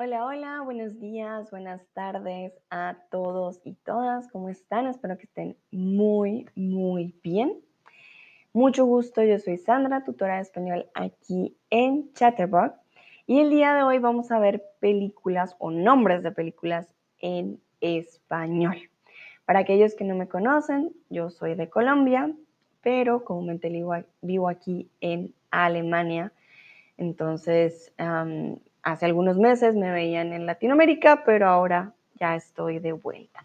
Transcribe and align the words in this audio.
Hola, 0.00 0.24
hola, 0.26 0.60
buenos 0.60 1.00
días, 1.00 1.50
buenas 1.50 1.84
tardes 1.92 2.52
a 2.70 2.96
todos 3.10 3.60
y 3.64 3.72
todas. 3.74 4.30
¿Cómo 4.30 4.48
están? 4.48 4.86
Espero 4.86 5.18
que 5.18 5.24
estén 5.24 5.56
muy, 5.72 6.46
muy 6.54 7.16
bien. 7.20 7.60
Mucho 8.52 8.84
gusto, 8.84 9.24
yo 9.24 9.40
soy 9.40 9.56
Sandra, 9.56 10.04
tutora 10.04 10.36
de 10.36 10.42
español 10.42 10.86
aquí 10.94 11.56
en 11.70 12.12
Chatterbox. 12.12 12.78
Y 13.26 13.40
el 13.40 13.50
día 13.50 13.74
de 13.74 13.82
hoy 13.82 13.98
vamos 13.98 14.30
a 14.30 14.38
ver 14.38 14.62
películas 14.78 15.56
o 15.58 15.72
nombres 15.72 16.22
de 16.22 16.30
películas 16.30 16.94
en 17.18 17.60
español. 17.80 18.76
Para 19.46 19.58
aquellos 19.58 19.96
que 19.96 20.04
no 20.04 20.14
me 20.14 20.28
conocen, 20.28 20.92
yo 21.10 21.28
soy 21.28 21.56
de 21.56 21.68
Colombia, 21.68 22.32
pero 22.82 23.24
comúnmente 23.24 23.68
vivo 24.22 24.48
aquí 24.48 24.92
en 25.00 25.34
Alemania. 25.50 26.32
Entonces, 26.98 27.92
hace 28.82 29.06
algunos 29.06 29.38
meses 29.38 29.74
me 29.74 29.90
veían 29.90 30.32
en 30.32 30.46
Latinoamérica, 30.46 31.24
pero 31.24 31.48
ahora 31.48 31.94
ya 32.14 32.34
estoy 32.36 32.78
de 32.78 32.92
vuelta. 32.92 33.40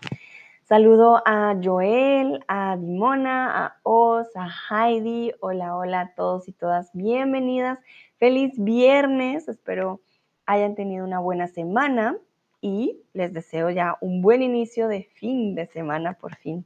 Saludo 0.63 1.21
a 1.25 1.55
Joel, 1.61 2.43
a 2.47 2.77
Dimona, 2.77 3.65
a 3.65 3.77
Oz, 3.83 4.27
a 4.35 4.49
Heidi. 4.69 5.33
Hola, 5.41 5.75
hola 5.75 6.01
a 6.01 6.15
todos 6.15 6.47
y 6.47 6.53
todas. 6.53 6.89
Bienvenidas. 6.93 7.79
Feliz 8.17 8.53
viernes. 8.57 9.47
Espero 9.47 9.99
hayan 10.45 10.75
tenido 10.75 11.05
una 11.05 11.19
buena 11.19 11.47
semana 11.47 12.17
y 12.61 13.01
les 13.13 13.33
deseo 13.33 13.69
ya 13.69 13.97
un 14.01 14.21
buen 14.21 14.41
inicio 14.41 14.87
de 14.87 15.03
fin 15.03 15.53
de 15.53 15.67
semana. 15.67 16.13
Por 16.13 16.35
fin 16.35 16.65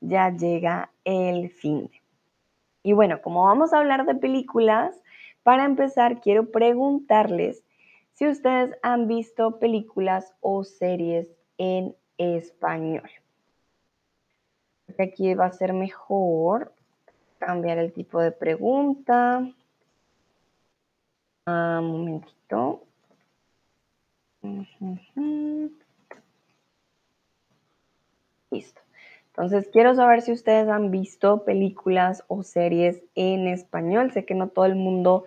ya 0.00 0.30
llega 0.30 0.90
el 1.04 1.50
fin. 1.50 1.90
Y 2.82 2.92
bueno, 2.92 3.20
como 3.22 3.44
vamos 3.44 3.72
a 3.72 3.78
hablar 3.78 4.06
de 4.06 4.14
películas, 4.14 5.00
para 5.42 5.64
empezar 5.64 6.20
quiero 6.20 6.50
preguntarles 6.50 7.62
si 8.20 8.28
ustedes 8.28 8.76
han 8.82 9.08
visto 9.08 9.58
películas 9.58 10.34
o 10.42 10.62
series 10.62 11.26
en 11.56 11.96
español. 12.18 13.08
Aquí 14.98 15.32
va 15.32 15.46
a 15.46 15.52
ser 15.52 15.72
mejor 15.72 16.74
cambiar 17.38 17.78
el 17.78 17.94
tipo 17.94 18.20
de 18.20 18.30
pregunta. 18.30 19.50
Un 21.46 21.86
momentito. 21.86 22.82
Listo. 28.50 28.82
Entonces, 29.28 29.70
quiero 29.72 29.94
saber 29.94 30.20
si 30.20 30.32
ustedes 30.32 30.68
han 30.68 30.90
visto 30.90 31.46
películas 31.46 32.22
o 32.28 32.42
series 32.42 33.02
en 33.14 33.46
español. 33.46 34.12
Sé 34.12 34.26
que 34.26 34.34
no 34.34 34.48
todo 34.48 34.66
el 34.66 34.74
mundo 34.74 35.24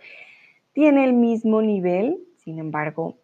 tiene 0.74 1.06
el 1.06 1.14
mismo 1.14 1.64
nivel, 1.64 2.24
sin 2.44 2.60
embargo, 2.60 3.18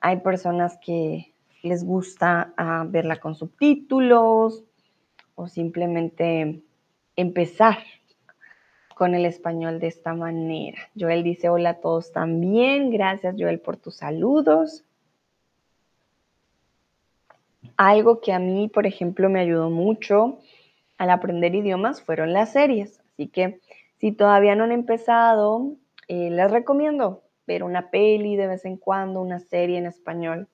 hay 0.00 0.20
personas 0.20 0.78
que 0.84 1.34
les 1.62 1.84
gusta 1.84 2.52
ah, 2.56 2.84
verla 2.86 3.16
con 3.16 3.34
subtítulos 3.34 4.64
o 5.34 5.48
simplemente 5.48 6.62
empezar 7.16 7.78
con 8.94 9.14
el 9.14 9.24
español 9.24 9.80
de 9.80 9.88
esta 9.88 10.14
manera. 10.14 10.78
Joel 10.98 11.24
dice 11.24 11.48
hola 11.48 11.70
a 11.70 11.80
todos 11.80 12.12
también. 12.12 12.90
Gracias 12.90 13.34
Joel 13.38 13.60
por 13.60 13.76
tus 13.76 13.96
saludos. 13.96 14.84
Algo 17.76 18.20
que 18.20 18.32
a 18.32 18.38
mí, 18.38 18.68
por 18.68 18.86
ejemplo, 18.86 19.28
me 19.28 19.40
ayudó 19.40 19.68
mucho 19.68 20.38
al 20.96 21.10
aprender 21.10 21.54
idiomas 21.54 22.02
fueron 22.02 22.32
las 22.32 22.52
series. 22.52 23.00
Así 23.14 23.26
que 23.28 23.60
si 23.98 24.12
todavía 24.12 24.54
no 24.54 24.64
han 24.64 24.72
empezado, 24.72 25.72
eh, 26.06 26.30
les 26.30 26.50
recomiendo 26.50 27.23
ver 27.46 27.62
una 27.62 27.90
peli 27.90 28.36
de 28.36 28.46
vez 28.46 28.64
en 28.64 28.76
cuando, 28.76 29.20
una 29.20 29.38
serie 29.38 29.78
en 29.78 29.86
español, 29.86 30.48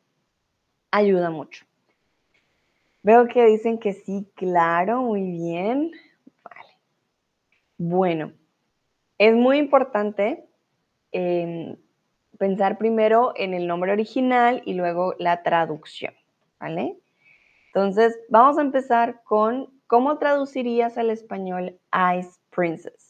ayuda 0.91 1.31
mucho. 1.31 1.65
Veo 3.03 3.29
que 3.29 3.47
dicen 3.47 3.79
que 3.79 3.95
sí, 3.95 4.29
claro, 4.35 5.03
muy 5.03 5.23
bien. 5.23 5.93
Vale. 6.45 6.79
Bueno, 7.79 8.33
es 9.19 9.35
muy 9.35 9.59
importante 9.59 10.45
em, 11.13 11.77
pensar 12.39 12.79
primero 12.79 13.33
en 13.37 13.55
el 13.55 13.67
nombre 13.67 13.93
original 13.93 14.63
y 14.65 14.75
luego 14.75 15.15
la 15.19 15.43
traducción, 15.43 16.15
¿vale? 16.59 16.97
Entonces, 17.67 18.19
vamos 18.29 18.59
a 18.59 18.63
empezar 18.63 19.23
con 19.25 19.71
cómo 19.87 20.19
traducirías 20.19 20.99
al 20.99 21.11
español 21.11 21.79
Ice 22.17 22.39
Princess. 22.51 23.10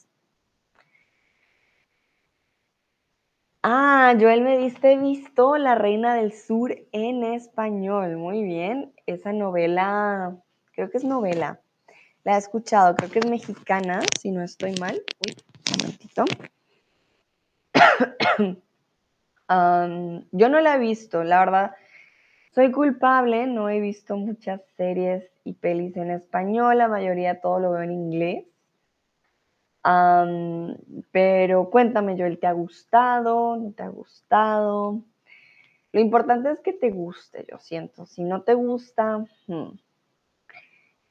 Ah, 3.63 4.15
Joel 4.19 4.41
me 4.41 4.57
diste 4.57 4.97
visto 4.97 5.59
La 5.59 5.75
Reina 5.75 6.15
del 6.15 6.33
Sur 6.33 6.75
en 6.93 7.25
español. 7.25 8.17
Muy 8.17 8.43
bien. 8.43 8.95
Esa 9.05 9.35
novela, 9.35 10.35
creo 10.73 10.91
que 10.91 10.97
es 10.97 11.05
novela. 11.05 11.61
La 12.25 12.37
he 12.37 12.39
escuchado, 12.39 12.97
creo 12.97 13.11
que 13.11 13.19
es 13.19 13.27
mexicana, 13.27 14.01
si 14.19 14.31
no 14.31 14.43
estoy 14.43 14.77
mal. 14.81 15.03
Uy, 15.27 15.37
un 15.73 15.79
momentito. 15.79 16.25
yo 20.33 20.49
no 20.49 20.61
la 20.61 20.77
he 20.77 20.79
visto, 20.79 21.23
la 21.23 21.41
verdad. 21.41 21.73
Soy 22.55 22.73
culpable, 22.73 23.47
no 23.47 23.69
he 23.69 23.81
visto 23.81 24.17
muchas 24.17 24.63
series 24.79 25.31
y 25.45 25.53
pelis 25.53 25.99
en 25.99 26.11
español, 26.11 26.79
la 26.79 26.89
mayoría 26.89 27.43
todo 27.43 27.61
lo 27.61 27.73
veo 27.73 27.83
en 27.83 27.93
inglés 27.93 28.50
pero 29.83 31.71
cuéntame, 31.71 32.17
Joel, 32.17 32.39
¿te 32.39 32.47
ha 32.47 32.53
gustado? 32.53 33.57
¿No 33.57 33.73
te 33.73 33.83
ha 33.83 33.89
gustado? 33.89 35.03
Lo 35.93 36.01
importante 36.01 36.51
es 36.51 36.61
que 36.61 36.73
te 36.73 36.91
guste, 36.91 37.47
yo 37.51 37.59
siento. 37.59 38.07
Si 38.07 38.23
no 38.23 38.43
te 38.43 38.55
gusta, 38.55 39.25
hmm, 39.47 39.79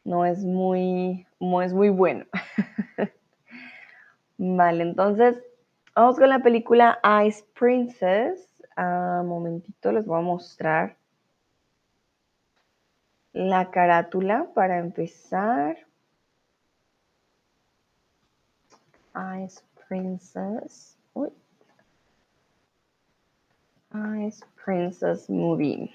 no 0.05 0.25
es 0.25 0.43
muy, 0.43 1.27
no 1.39 1.61
es 1.61 1.73
muy 1.73 1.89
bueno. 1.89 2.25
vale, 4.37 4.83
entonces 4.83 5.37
vamos 5.95 6.17
con 6.17 6.29
la 6.29 6.39
película 6.39 6.99
Ice 7.25 7.43
Princess. 7.57 8.45
Un 8.77 9.27
momentito, 9.27 9.91
les 9.91 10.05
voy 10.05 10.19
a 10.19 10.21
mostrar 10.21 10.95
la 13.33 13.69
carátula 13.71 14.47
para 14.53 14.79
empezar. 14.79 15.88
Ice 19.43 19.61
Princess. 19.87 20.95
Ice 23.91 24.45
Princess 24.63 25.29
Movie. 25.29 25.91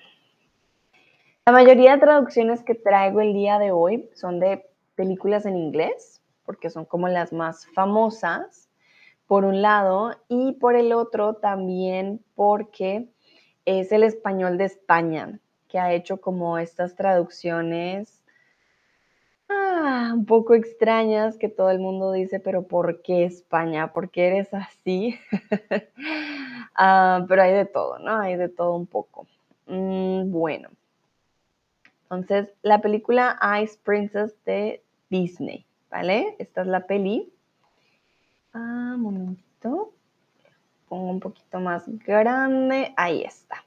La 1.46 1.52
mayoría 1.52 1.92
de 1.92 2.00
traducciones 2.00 2.62
que 2.62 2.74
traigo 2.74 3.20
el 3.20 3.32
día 3.32 3.58
de 3.58 3.70
hoy 3.70 4.10
son 4.14 4.40
de 4.40 4.66
películas 4.96 5.46
en 5.46 5.56
inglés, 5.56 6.20
porque 6.44 6.70
son 6.70 6.84
como 6.84 7.08
las 7.08 7.32
más 7.32 7.66
famosas, 7.68 8.68
por 9.26 9.44
un 9.44 9.62
lado, 9.62 10.16
y 10.28 10.54
por 10.54 10.74
el 10.74 10.92
otro 10.92 11.34
también 11.34 12.20
porque 12.34 13.08
es 13.64 13.92
el 13.92 14.02
español 14.02 14.58
de 14.58 14.64
España, 14.64 15.38
que 15.68 15.78
ha 15.78 15.92
hecho 15.92 16.20
como 16.20 16.58
estas 16.58 16.96
traducciones 16.96 18.23
Ah, 19.48 20.12
un 20.14 20.24
poco 20.24 20.54
extrañas 20.54 21.36
que 21.36 21.48
todo 21.48 21.70
el 21.70 21.78
mundo 21.78 22.12
dice, 22.12 22.40
pero 22.40 22.66
¿por 22.66 23.02
qué 23.02 23.24
España? 23.24 23.92
¿Por 23.92 24.10
qué 24.10 24.28
eres 24.28 24.54
así? 24.54 25.18
Ah, 26.76 27.24
pero 27.28 27.42
hay 27.42 27.52
de 27.52 27.66
todo, 27.66 28.00
¿no? 28.00 28.18
Hay 28.18 28.34
de 28.34 28.48
todo 28.48 28.74
un 28.74 28.86
poco. 28.88 29.28
Mm, 29.68 30.32
bueno, 30.32 30.70
entonces 32.10 32.52
la 32.62 32.80
película 32.80 33.38
Ice 33.62 33.78
Princess 33.82 34.34
de 34.44 34.82
Disney, 35.08 35.64
¿vale? 35.90 36.36
Esta 36.38 36.62
es 36.62 36.66
la 36.66 36.86
peli. 36.86 37.32
Ah, 38.52 38.94
un 38.96 39.00
momentito. 39.00 39.92
Pongo 40.88 41.10
un 41.10 41.20
poquito 41.20 41.60
más 41.60 41.84
grande. 42.04 42.92
Ahí 42.96 43.22
está. 43.22 43.64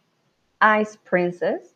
Ice 0.81 0.97
Princess. 1.09 1.75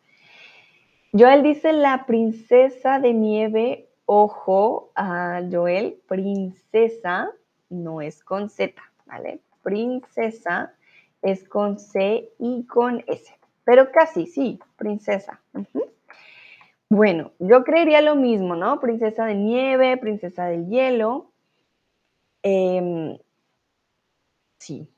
Joel 1.14 1.44
dice 1.44 1.74
la 1.74 2.06
princesa 2.06 3.00
de 3.00 3.14
nieve 3.14 3.90
Ojo 4.06 4.92
a 4.96 5.42
Joel, 5.50 6.02
princesa 6.08 7.32
no 7.70 8.02
es 8.02 8.24
con 8.24 8.50
Z, 8.50 8.82
¿vale? 9.06 9.40
Princesa 9.64 10.74
es 11.22 11.48
con 11.48 11.80
C 11.80 12.30
y 12.40 12.66
con 12.66 13.04
S, 13.08 13.34
pero 13.64 13.92
casi, 13.92 14.28
sí, 14.28 14.60
princesa. 14.76 15.40
Bueno, 16.90 17.32
yo 17.40 17.64
creería 17.64 18.02
lo 18.02 18.16
mismo, 18.16 18.58
¿no? 18.58 18.82
Princesa 18.82 19.26
de 19.26 19.36
nieve, 19.36 19.96
princesa 19.96 20.48
del 20.48 20.68
hielo. 20.68 21.32
Em, 22.44 23.18
sí, 24.58 24.90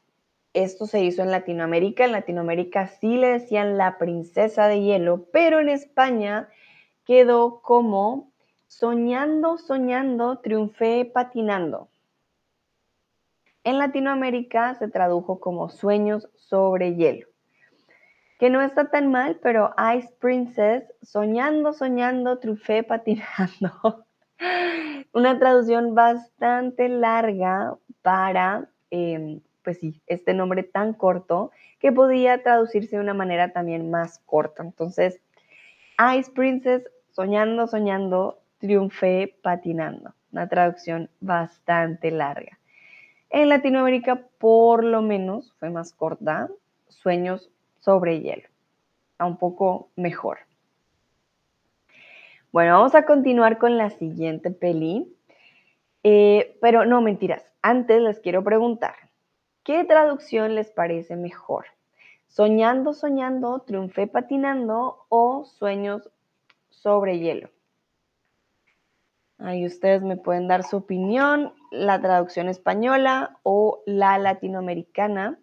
esto 0.53 0.87
se 0.87 1.03
hizo 1.03 1.21
en 1.21 1.29
Latinoamérica. 1.29 2.05
En 2.05 2.13
Latinoamérica 2.13 2.87
sí 2.87 3.17
le 3.17 3.27
decían 3.27 3.77
la 3.77 3.99
princesa 3.99 4.67
de 4.67 4.81
hielo, 4.81 5.27
pero 5.31 5.59
en 5.59 5.69
España 5.69 6.49
quedó 7.05 7.61
como 7.61 8.32
Soñando, 8.75 9.59
soñando, 9.59 10.39
triunfé 10.39 11.05
patinando. 11.05 11.89
En 13.63 13.77
Latinoamérica 13.77 14.73
se 14.73 14.87
tradujo 14.87 15.39
como 15.39 15.69
Sueños 15.69 16.27
sobre 16.33 16.95
hielo. 16.95 17.27
que 18.39 18.49
no 18.49 18.61
está 18.61 18.89
tan 18.89 19.11
mal, 19.11 19.39
pero 19.43 19.75
Ice 19.95 20.09
Princess, 20.19 20.83
soñando, 21.03 21.71
soñando, 21.71 22.39
trufé 22.39 22.81
patinando. 22.81 24.05
Una 25.13 25.37
traducción 25.37 25.93
bastante 25.93 26.89
larga 26.89 27.77
para, 28.01 28.69
em, 28.89 29.39
pues 29.63 29.77
sí, 29.77 30.01
este 30.07 30.33
nombre 30.33 30.63
tan 30.63 30.93
corto 30.93 31.51
que 31.79 31.91
podía 31.91 32.41
traducirse 32.41 32.95
de 32.95 33.03
una 33.03 33.13
manera 33.13 33.53
también 33.53 33.91
más 33.91 34.17
corta. 34.25 34.63
Entonces, 34.63 35.21
Ice 36.17 36.31
Princess, 36.31 36.83
soñando, 37.11 37.67
soñando, 37.67 38.42
triunfé 38.63 39.35
patinando. 39.41 40.13
Una 40.31 40.47
traducción 40.47 41.09
bastante 41.19 42.11
larga. 42.11 42.57
En 43.29 43.49
Latinoamérica, 43.49 44.25
por 44.37 44.85
lo 44.85 45.01
menos, 45.01 45.53
fue 45.59 45.69
más 45.69 45.91
corta. 45.91 46.47
Sueños 46.87 47.51
sobre 47.81 48.21
hielo. 48.21 48.47
un 49.19 49.35
poco 49.37 49.89
mejor. 49.97 50.37
Bueno, 52.53 52.77
vamos 52.77 52.95
a 52.95 53.05
continuar 53.05 53.57
con 53.57 53.77
la 53.77 53.89
siguiente 53.89 54.49
peli. 54.49 55.13
Eh, 56.03 56.57
pero 56.61 56.85
no, 56.85 57.01
mentiras. 57.01 57.45
Antes 57.61 58.01
les 58.01 58.21
quiero 58.21 58.45
preguntar, 58.45 58.95
¿qué 59.63 59.83
traducción 59.83 60.55
les 60.55 60.71
parece 60.71 61.17
mejor? 61.17 61.65
¿Soñando, 62.27 62.93
soñando, 62.93 63.59
triunfé 63.59 64.07
patinando 64.07 65.05
o 65.09 65.43
sueños 65.43 66.09
sobre 66.69 67.19
hielo? 67.19 67.49
Ahí 69.43 69.65
ustedes 69.65 70.01
me 70.01 70.15
pueden 70.15 70.47
dar 70.47 70.63
su 70.63 70.77
opinión, 70.77 71.53
la 71.69 71.99
traducción 71.99 72.47
española 72.47 73.37
o 73.43 73.83
la 73.85 74.17
latinoamericana. 74.17 75.37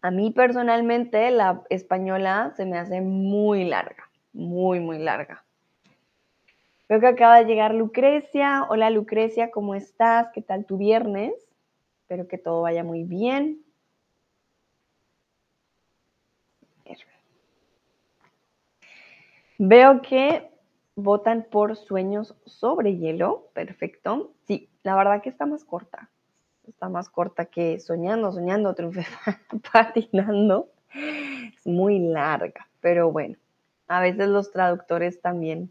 A 0.00 0.12
mí 0.12 0.30
personalmente 0.30 1.28
la 1.32 1.64
española 1.70 2.52
se 2.56 2.66
me 2.66 2.78
hace 2.78 3.00
muy 3.00 3.64
larga, 3.64 4.08
muy, 4.32 4.78
muy 4.78 4.98
larga. 4.98 5.44
Creo 6.86 7.00
que 7.00 7.08
acaba 7.08 7.38
de 7.38 7.46
llegar 7.46 7.74
Lucrecia. 7.74 8.64
Hola 8.68 8.90
Lucrecia, 8.90 9.50
¿cómo 9.50 9.74
estás? 9.74 10.28
¿Qué 10.32 10.40
tal 10.40 10.66
tu 10.66 10.76
viernes? 10.76 11.32
Espero 12.02 12.28
que 12.28 12.38
todo 12.38 12.62
vaya 12.62 12.84
muy 12.84 13.02
bien. 13.02 13.63
Veo 19.58 20.02
que 20.02 20.50
votan 20.96 21.46
por 21.50 21.76
sueños 21.76 22.34
sobre 22.46 22.96
hielo. 22.96 23.48
Perfecto. 23.52 24.32
Sí, 24.46 24.68
la 24.82 24.96
verdad 24.96 25.22
que 25.22 25.30
está 25.30 25.46
más 25.46 25.64
corta 25.64 26.10
está 26.68 26.88
más 26.88 27.08
corta 27.08 27.46
que 27.46 27.78
soñando, 27.80 28.32
soñando, 28.32 28.74
triunfé 28.74 29.06
patinando. 29.72 30.70
Es 30.92 31.66
muy 31.66 31.98
larga, 31.98 32.68
pero 32.80 33.10
bueno, 33.10 33.36
a 33.88 34.00
veces 34.00 34.28
los 34.28 34.52
traductores 34.52 35.20
también 35.20 35.70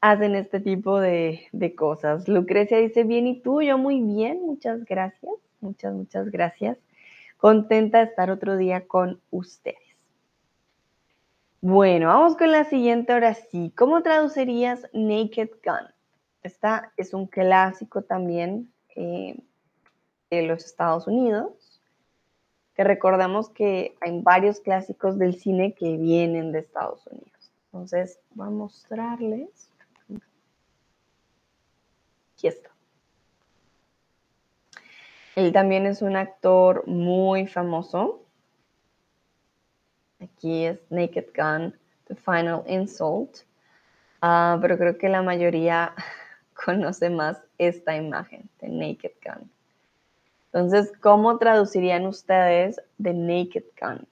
hacen 0.00 0.34
este 0.34 0.60
tipo 0.60 1.00
de, 1.00 1.46
de 1.52 1.74
cosas. 1.74 2.28
Lucrecia 2.28 2.78
dice, 2.78 3.04
bien, 3.04 3.26
¿y 3.26 3.40
tú? 3.40 3.62
Yo 3.62 3.78
muy 3.78 4.00
bien, 4.00 4.40
muchas 4.44 4.84
gracias, 4.84 5.32
muchas, 5.60 5.94
muchas 5.94 6.30
gracias. 6.30 6.78
Contenta 7.36 7.98
de 7.98 8.04
estar 8.04 8.30
otro 8.30 8.56
día 8.56 8.86
con 8.86 9.20
ustedes. 9.30 9.83
Bueno, 11.66 12.08
vamos 12.08 12.36
con 12.36 12.52
la 12.52 12.64
siguiente 12.64 13.14
ahora 13.14 13.32
sí. 13.32 13.72
¿Cómo 13.74 14.02
traducirías 14.02 14.86
Naked 14.92 15.48
Gun? 15.64 15.88
Esta 16.42 16.92
es 16.98 17.14
un 17.14 17.26
clásico 17.26 18.02
también. 18.02 18.70
Eh, 18.96 19.34
de 20.28 20.42
los 20.42 20.66
Estados 20.66 21.06
Unidos, 21.06 21.80
que 22.74 22.84
recordamos 22.84 23.48
que 23.48 23.94
hay 24.02 24.20
varios 24.20 24.60
clásicos 24.60 25.18
del 25.18 25.40
cine 25.40 25.72
que 25.72 25.96
vienen 25.96 26.52
de 26.52 26.58
Estados 26.58 27.06
Unidos. 27.06 27.50
Entonces, 27.66 28.20
voy 28.34 28.48
a 28.48 28.50
mostrarles. 28.50 29.70
Aquí 32.34 32.48
está. 32.48 32.70
Él 35.34 35.50
también 35.52 35.86
es 35.86 36.02
un 36.02 36.16
actor 36.16 36.86
muy 36.86 37.46
famoso. 37.46 38.23
Aquí 40.20 40.64
es 40.64 40.80
Naked 40.90 41.26
Gun, 41.36 41.74
The 42.06 42.14
Final 42.14 42.62
Insult. 42.66 43.40
Ah, 44.20 44.58
pero 44.60 44.78
creo 44.78 44.96
que 44.96 45.08
la 45.08 45.22
mayoría 45.22 45.94
conoce 46.64 47.10
más 47.10 47.42
esta 47.58 47.96
imagen 47.96 48.48
de 48.60 48.68
Naked 48.68 49.12
Gun. 49.24 49.50
Entonces, 50.46 50.92
¿cómo 51.00 51.38
traducirían 51.38 52.06
ustedes 52.06 52.80
The 53.02 53.12
Naked 53.12 53.64
Gun? 53.80 54.06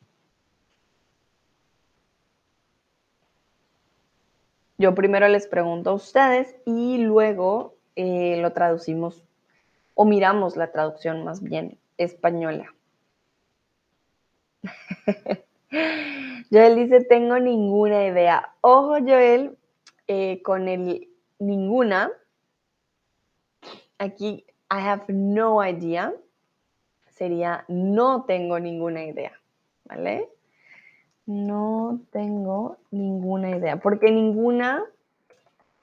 Yo 4.79 4.95
primero 4.97 5.29
les 5.29 5.47
pregunto 5.47 5.91
a 5.91 5.95
ustedes 5.95 6.57
y 6.67 6.99
luego 6.99 7.77
eh, 7.95 8.39
lo 8.43 8.53
traducimos 8.53 9.23
o 9.95 10.05
miramos 10.05 10.57
la 10.57 10.73
traducción 10.73 11.23
más 11.23 11.41
bien 11.41 11.79
española. 11.97 12.75
Joel 16.51 16.77
dice, 16.77 17.05
tengo 17.05 17.39
ninguna 17.39 18.07
idea. 18.07 18.55
Ojo, 18.61 18.99
Joel, 19.01 19.57
eh, 20.07 20.43
con 20.43 20.69
el 20.69 21.09
ninguna. 21.39 22.11
Aquí, 23.99 24.45
I 24.71 24.81
have 24.89 25.05
no 25.09 25.65
idea 25.65 26.13
sería 27.23 27.65
no 27.69 28.25
tengo 28.25 28.59
ninguna 28.59 29.05
idea, 29.05 29.33
¿vale? 29.85 30.29
No 31.27 32.01
tengo 32.11 32.79
ninguna 32.91 33.51
idea, 33.51 33.77
porque 33.77 34.11
ninguna 34.11 34.85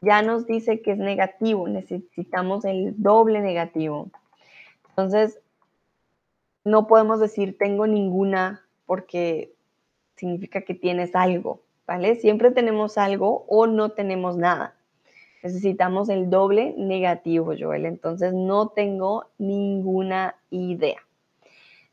ya 0.02 0.22
nos 0.22 0.46
dice 0.48 0.82
que 0.82 0.92
es 0.92 0.98
negativo, 0.98 1.68
necesitamos 1.68 2.66
el 2.66 2.94
doble 3.02 3.40
negativo. 3.42 4.10
Entonces, 4.90 5.40
no 6.66 6.88
podemos 6.88 7.20
decir 7.20 7.58
tengo 7.58 7.88
ninguna 7.88 8.66
porque 8.86 9.54
significa 10.20 10.62
que 10.62 10.74
tienes 10.74 11.16
algo, 11.16 11.62
¿vale? 11.88 12.16
Siempre 12.16 12.52
tenemos 12.52 12.98
algo 12.98 13.46
o 13.48 13.68
no 13.68 13.92
tenemos 13.92 14.38
nada. 14.38 14.76
Necesitamos 15.42 16.10
el 16.10 16.30
doble 16.30 16.76
negativo, 16.78 17.54
Joel. 17.58 17.86
Entonces, 17.86 18.34
no 18.34 18.68
tengo 18.70 19.28
ninguna 19.38 20.36
idea. 20.50 21.00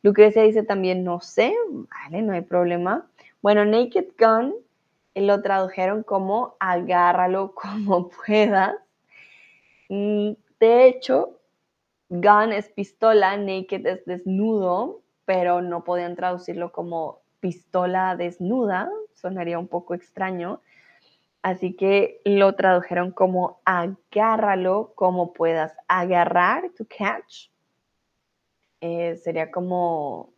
Lucrecia 0.02 0.42
dice 0.42 0.62
también, 0.62 1.04
no 1.04 1.21
sé, 1.21 1.54
vale, 1.71 2.23
no 2.23 2.33
hay 2.33 2.42
problema. 2.42 3.09
Bueno, 3.42 3.64
Naked 3.64 4.09
Gun 4.18 4.54
eh, 5.14 5.23
lo 5.23 5.40
tradujeron 5.40 6.02
como 6.02 6.56
agárralo 6.59 7.54
como 7.54 8.11
puedas. 8.26 8.75
De 9.88 10.87
hecho, 10.87 11.38
gun 12.09 12.52
es 12.52 12.68
pistola, 12.71 13.37
naked 13.37 13.87
es 13.87 14.04
desnudo, 14.04 15.02
pero 15.25 15.62
no 15.62 15.85
podían 15.85 16.16
traducirlo 16.16 16.73
como 16.73 17.21
pistola 17.40 18.16
desnuda, 18.16 18.90
sonaría 19.14 19.59
un 19.59 19.69
poco 19.69 19.95
extraño. 19.95 20.61
Así 21.43 21.76
que 21.76 22.21
lo 22.25 22.55
tradujeron 22.57 23.12
como 23.12 23.61
agárralo 23.64 24.93
como 24.95 25.33
puedas. 25.33 25.76
Agarrar, 25.87 26.71
to 26.76 26.85
catch, 26.87 27.50
eh, 28.81 29.16
sería 29.16 29.50
como 29.50 30.33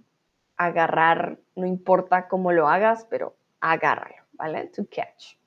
agarrar, 0.56 1.38
no 1.56 1.66
importa 1.66 2.28
cómo 2.28 2.52
lo 2.52 2.68
hagas, 2.68 3.06
pero 3.08 3.36
agárralo, 3.60 4.16
¿vale? 4.32 4.66
To 4.66 4.84
catch. 4.84 5.38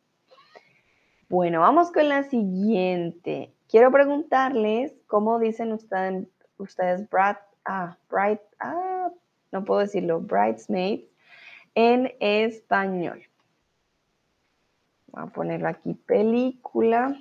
Bueno, 1.29 1.59
vamos 1.59 1.91
con 1.91 2.09
la 2.09 2.23
siguiente. 2.23 3.53
Quiero 3.69 3.91
preguntarles 3.91 4.93
cómo 5.07 5.37
dicen 5.39 5.71
ustedes, 5.73 6.27
ustedes 6.57 7.07
ah, 7.65 7.97
bright, 8.09 8.41
ah, 8.59 9.09
no 9.51 9.63
puedo 9.63 9.81
decirlo, 9.81 10.21
bridesmaids 10.21 11.10
en 11.75 12.11
español. 12.19 13.23
Voy 15.07 15.23
a 15.23 15.27
ponerlo 15.27 15.67
aquí, 15.67 15.93
película. 15.93 17.15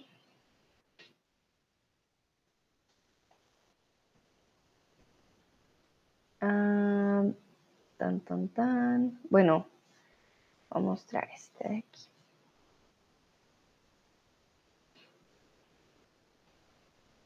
Ah, 6.41 7.25
tan, 7.99 8.21
tan, 8.21 8.49
tan. 8.49 9.21
Bueno, 9.29 9.67
voy 10.71 10.83
a 10.83 10.85
mostrar 10.85 11.29
este 11.35 11.69
de 11.69 11.79
aquí. 11.79 12.11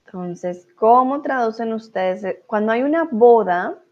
Entonces, 0.06 0.66
¿cómo 0.76 1.22
traducen 1.22 1.72
ustedes? 1.72 2.38
Cuando 2.46 2.72
hay 2.72 2.82
una 2.82 3.04
boda, 3.10 3.83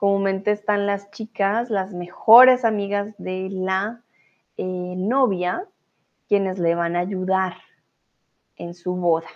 comúnmente 0.00 0.52
están 0.52 0.86
las 0.86 1.10
chicas, 1.10 1.68
las 1.68 1.92
mejores 1.92 2.64
amigas 2.64 3.14
de 3.18 3.50
la 3.50 4.02
eh, 4.56 4.94
novia, 4.96 5.68
quienes 6.26 6.58
le 6.58 6.74
van 6.74 6.96
a 6.96 7.00
ayudar 7.00 7.58
en 8.56 8.72
su 8.72 8.94
boda. 8.94 9.28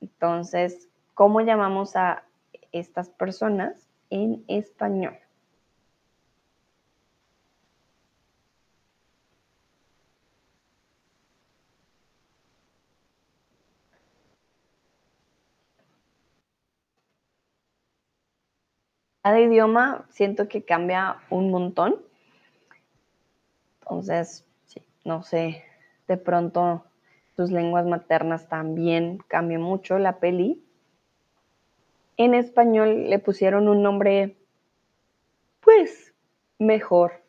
Entonces, 0.00 0.88
¿cómo 1.12 1.42
llamamos 1.42 1.94
a 1.94 2.24
estas 2.72 3.10
personas 3.10 3.90
en 4.08 4.42
español? 4.48 5.18
Cada 19.28 19.40
idioma 19.40 20.06
siento 20.08 20.48
que 20.48 20.64
cambia 20.64 21.18
un 21.28 21.50
montón. 21.50 22.00
Entonces, 23.82 24.46
no 25.04 25.22
sé, 25.22 25.64
de 26.06 26.16
pronto 26.16 26.86
tus 27.36 27.50
lenguas 27.50 27.84
maternas 27.84 28.48
también 28.48 29.18
cambia 29.28 29.58
mucho 29.58 29.98
la 29.98 30.18
peli. 30.18 30.64
En 32.16 32.32
español 32.32 33.10
le 33.10 33.18
pusieron 33.18 33.68
un 33.68 33.82
nombre, 33.82 34.38
pues, 35.60 36.14
mejor 36.58 37.22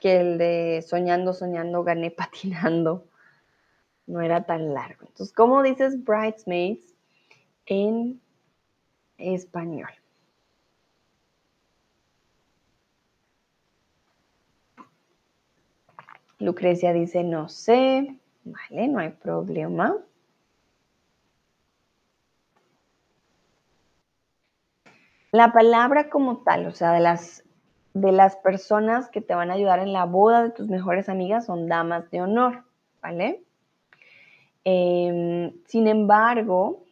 que 0.00 0.16
el 0.18 0.38
de 0.38 0.84
Soñando, 0.84 1.32
Soñando, 1.32 1.84
gané 1.84 2.10
patinando. 2.10 3.06
No 4.08 4.20
era 4.20 4.46
tan 4.46 4.74
largo. 4.74 5.06
Entonces, 5.06 5.32
¿cómo 5.32 5.62
dices 5.62 6.02
Bridesmaids 6.02 6.92
en 7.66 8.20
español? 9.16 9.90
Lucrecia 16.38 16.92
dice, 16.92 17.24
no 17.24 17.48
sé. 17.48 18.16
Vale, 18.44 18.88
no 18.88 18.98
hay 18.98 19.10
problema. 19.10 19.96
La 25.32 25.52
palabra 25.52 26.08
como 26.08 26.38
tal, 26.38 26.66
o 26.66 26.72
sea, 26.72 26.92
de 26.92 27.00
las, 27.00 27.44
de 27.94 28.12
las 28.12 28.36
personas 28.36 29.10
que 29.10 29.20
te 29.20 29.34
van 29.34 29.50
a 29.50 29.54
ayudar 29.54 29.80
en 29.80 29.92
la 29.92 30.04
boda 30.04 30.42
de 30.42 30.50
tus 30.50 30.68
mejores 30.68 31.08
amigas 31.08 31.46
son 31.46 31.68
damas 31.68 32.10
de 32.10 32.22
honor, 32.22 32.64
¿vale? 33.02 33.42
Em, 34.64 35.52
sin 35.66 35.88
embargo, 35.88 36.84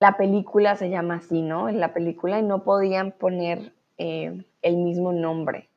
la 0.00 0.16
película 0.16 0.76
se 0.76 0.90
llama 0.90 1.16
así, 1.16 1.40
¿no? 1.40 1.68
En 1.68 1.80
la 1.80 1.94
película 1.94 2.38
y 2.38 2.42
no 2.42 2.64
podían 2.64 3.12
poner 3.12 3.72
eh, 3.96 4.44
el 4.62 4.76
mismo 4.76 5.12
nombre 5.12 5.68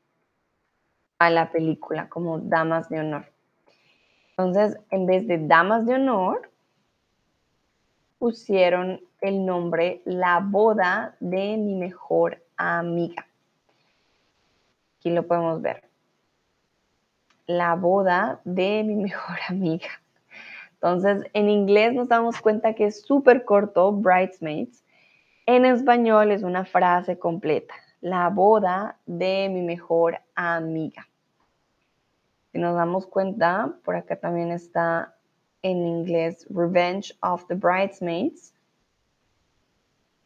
a 1.19 1.29
la 1.29 1.51
película 1.51 2.09
como 2.09 2.39
Damas 2.39 2.89
de 2.89 3.00
Honor. 3.00 3.25
Entonces, 4.31 4.77
en 4.91 5.05
vez 5.05 5.27
de 5.27 5.39
Damas 5.39 5.86
de 5.86 5.95
Honor, 5.95 6.51
pusieron 8.19 9.01
el 9.21 9.45
nombre 9.45 10.01
La 10.05 10.39
boda 10.39 11.15
de 11.19 11.57
mi 11.57 11.75
mejor 11.75 12.43
amiga. 12.55 13.27
Aquí 14.97 15.09
lo 15.09 15.25
podemos 15.25 15.62
ver. 15.62 15.83
La 17.47 17.75
boda 17.75 18.41
de 18.43 18.83
mi 18.83 18.95
mejor 18.95 19.38
amiga. 19.50 19.89
Entonces, 20.74 21.24
en 21.33 21.50
inglés 21.50 21.93
nos 21.93 22.07
damos 22.07 22.39
cuenta 22.39 22.75
que 22.75 22.86
es 22.86 23.01
súper 23.01 23.43
corto, 23.45 23.91
bridesmaids. 23.91 24.83
En 25.47 25.65
español 25.65 26.31
es 26.31 26.43
una 26.43 26.65
frase 26.65 27.17
completa 27.17 27.74
la 28.01 28.30
boda 28.30 29.00
de 29.06 29.50
mi 29.50 29.62
mejor 29.62 30.20
amiga. 30.36 31.08
Si 32.51 32.60
nos 32.60 32.75
damos 32.75 33.08
cuenta, 33.08 33.74
por 33.84 33.96
acá 33.96 34.16
también 34.16 34.51
está 34.51 35.16
en 35.62 35.86
inglés 35.86 36.48
Revenge 36.50 37.13
of 37.22 37.46
the 37.48 37.56
Bridesmaids. 37.56 38.54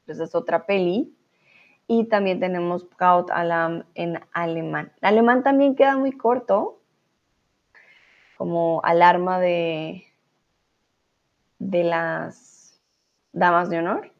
Esa 0.08 0.24
es 0.24 0.36
otra 0.36 0.66
peli. 0.66 1.16
Y 1.88 2.06
también 2.06 2.40
tenemos 2.40 2.88
Braut 2.98 3.30
Alarm 3.32 3.86
en 3.96 4.20
alemán. 4.34 4.92
El 5.01 5.10
alemán 5.10 5.44
también 5.44 5.75
queda 5.75 5.98
muy 5.98 6.12
corto, 6.13 6.80
como 8.38 8.82
alarma 8.84 9.40
de, 9.40 10.06
de 11.60 11.84
las 11.84 12.82
damas 13.34 13.70
de 13.70 13.80
honor. 13.80 14.12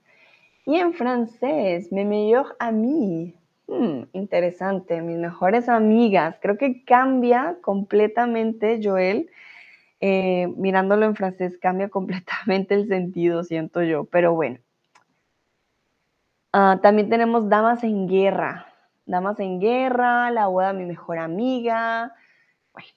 Y 0.66 0.76
en 0.78 0.94
francés, 0.94 1.92
me 1.92 2.04
meilleur 2.06 2.56
ami, 2.60 3.36
Hmm, 3.72 4.04
interesante, 4.12 5.02
mis 5.02 5.18
mejores 5.18 5.70
amigas. 5.70 6.38
Creo 6.42 6.58
que 6.58 6.84
cambia 6.84 7.58
completamente, 7.62 8.82
Joel. 8.84 9.30
Eh, 10.02 10.48
mirándolo 10.58 11.06
en 11.06 11.16
francés, 11.16 11.58
cambia 11.58 11.88
completamente 11.90 12.76
el 12.76 12.90
sentido, 12.90 13.46
siento 13.46 13.82
yo. 13.82 14.04
Pero 14.04 14.34
bueno. 14.34 14.60
Ah, 16.52 16.80
también 16.84 17.10
tenemos 17.10 17.48
Damas 17.48 17.86
en 17.86 18.10
Guerra. 18.10 18.68
Damas 19.06 19.40
en 19.40 19.62
Guerra, 19.62 20.32
La 20.32 20.48
boda 20.48 20.74
de 20.74 20.80
mi 20.80 20.86
mejor 20.86 21.18
amiga. 21.18 22.14
Bueno, 22.74 22.90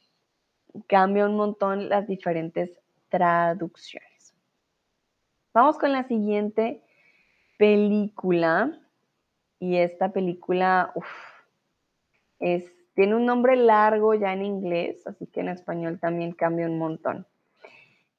cambia 0.89 1.27
un 1.27 1.37
montón 1.37 1.89
las 1.89 2.09
diferentes 2.09 2.81
traducciones. 3.11 4.35
Vamos 5.53 5.79
con 5.79 5.93
la 5.93 6.03
siguiente 6.09 6.83
película. 7.59 8.81
Y 9.65 9.79
esta 9.79 10.13
película, 10.13 10.93
es, 12.39 12.71
tiene 12.93 13.17
un 13.17 13.25
nombre 13.25 13.57
largo 13.57 14.13
ya 14.13 14.35
en 14.35 14.45
inglés, 14.45 15.07
así 15.07 15.27
que 15.27 15.41
en 15.41 15.49
español 15.49 15.99
también 15.99 16.33
cambia 16.33 16.67
un 16.67 16.79
montón. 16.79 17.27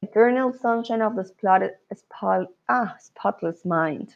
Eternal 0.02 0.56
Sunshine 0.56 1.04
of 1.04 1.14
the 1.14 2.50
ah, 2.68 2.98
Spotless 3.00 3.64
Mind. 3.64 4.10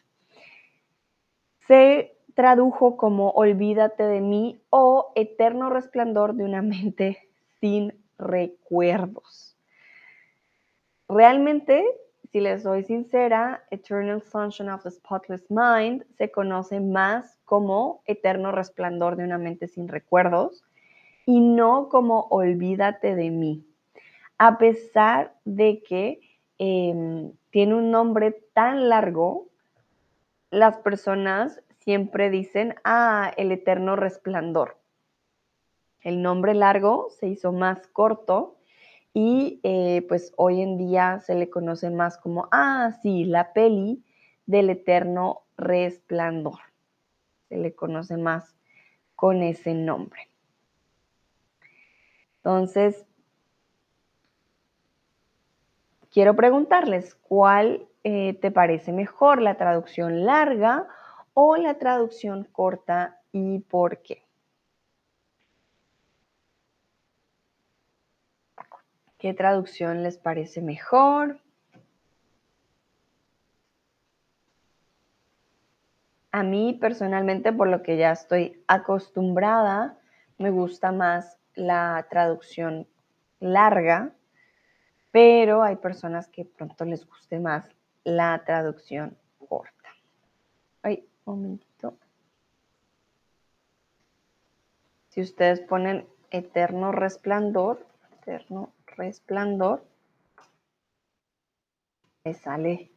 Se 1.68 2.18
tradujo 2.34 2.98
como 2.98 3.30
Olvídate 3.30 4.08
de 4.08 4.22
mí 4.22 4.64
o 4.72 5.12
Eterno 5.14 5.70
Resplandor 5.70 6.34
de 6.34 6.46
una 6.46 6.64
mente 6.64 7.30
sin 7.62 7.94
recuerdos. 8.18 9.56
Realmente 11.08 11.86
si 12.32 12.40
les 12.40 12.62
soy 12.62 12.84
sincera, 12.84 13.64
Eternal 13.72 14.22
Sunshine 14.22 14.70
of 14.70 14.84
the 14.84 14.92
Spotless 14.92 15.50
Mind 15.50 16.06
se 16.16 16.30
conoce 16.30 16.80
más 16.80 17.40
como 17.44 18.04
Eterno 18.06 18.52
Resplandor 18.52 19.16
de 19.16 19.24
una 19.24 19.40
mente 19.40 19.68
sin 19.68 19.88
recuerdos 19.88 20.64
y 21.26 21.40
no 21.40 21.90
como 21.90 22.28
Olvídate 22.30 23.16
de 23.16 23.32
mí. 23.32 23.66
A 24.38 24.60
pesar 24.60 25.34
de 25.44 25.82
que 25.82 26.20
em, 26.60 27.32
tiene 27.50 27.74
un 27.74 27.90
nombre 27.90 28.32
tan 28.54 28.90
largo, 28.90 29.48
las 30.52 30.78
personas 30.78 31.64
siempre 31.80 32.30
dicen, 32.30 32.76
ah, 32.84 33.32
el 33.38 33.52
Eterno 33.52 33.96
Resplandor. 33.96 34.78
El 36.02 36.22
nombre 36.22 36.54
largo 36.54 37.10
se 37.10 37.28
hizo 37.28 37.52
más 37.52 37.88
corto 37.88 38.59
y 39.14 39.60
eh, 39.64 40.06
pues 40.08 40.34
hoy 40.38 40.62
en 40.62 40.78
día 40.78 41.20
se 41.20 41.36
le 41.36 41.50
conoce 41.50 41.90
más 41.90 42.18
como, 42.18 42.48
ah, 42.52 42.98
sí, 43.02 43.26
la 43.26 43.54
peli 43.54 44.04
del 44.46 44.70
eterno 44.70 45.44
resplandor. 45.58 46.60
Se 47.50 47.58
le 47.58 47.74
conoce 47.74 48.18
más 48.18 48.56
con 49.16 49.42
ese 49.42 49.74
nombre. 49.74 50.30
Entonces, 52.38 53.06
quiero 56.12 56.36
preguntarles, 56.36 57.16
¿cuál 57.16 57.88
eh, 58.04 58.36
te 58.36 58.52
parece 58.52 58.94
mejor, 58.94 59.42
la 59.42 59.58
traducción 59.58 60.26
larga 60.26 60.88
o 61.34 61.58
la 61.58 61.78
traducción 61.78 62.46
corta 62.46 63.22
y 63.32 63.60
por 63.60 64.02
qué? 64.02 64.29
¿Qué 69.20 69.34
traducción 69.34 70.02
les 70.02 70.18
parece 70.18 70.62
mejor? 70.62 71.42
A 76.32 76.42
mí 76.42 76.78
personalmente, 76.80 77.52
por 77.52 77.68
lo 77.68 77.84
que 77.84 77.98
ya 77.98 78.14
estoy 78.14 78.64
acostumbrada, 78.68 79.98
me 80.38 80.52
gusta 80.52 80.94
más 80.94 81.38
la 81.56 82.08
traducción 82.10 82.88
larga, 83.42 84.14
pero 85.12 85.64
hay 85.64 85.76
personas 85.76 86.30
que 86.30 86.46
pronto 86.46 86.86
les 86.86 87.06
guste 87.06 87.40
más 87.42 87.70
la 88.06 88.42
traducción 88.46 89.18
corta. 89.50 89.90
Ay, 90.82 91.06
un 91.26 91.36
momentito. 91.36 91.98
Si 95.10 95.20
ustedes 95.20 95.60
ponen 95.60 96.08
eterno 96.32 96.94
resplandor, 96.94 97.86
eterno 98.22 98.72
resplandor, 99.00 99.84
me 102.24 102.34
sale 102.34 102.92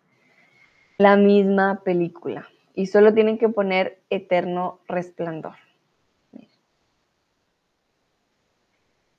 la 0.98 1.16
misma 1.16 1.80
película. 1.84 2.46
Y 2.74 2.86
solo 2.86 3.14
tienen 3.14 3.38
que 3.38 3.48
poner 3.48 4.00
eterno 4.10 4.80
resplandor. 4.88 5.54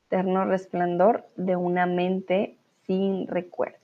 Eterno 0.07 0.45
resplandor 0.45 1.25
de 1.35 1.55
una 1.55 1.85
mente 1.85 2.57
sin 2.85 3.27
recuerdos. 3.27 3.79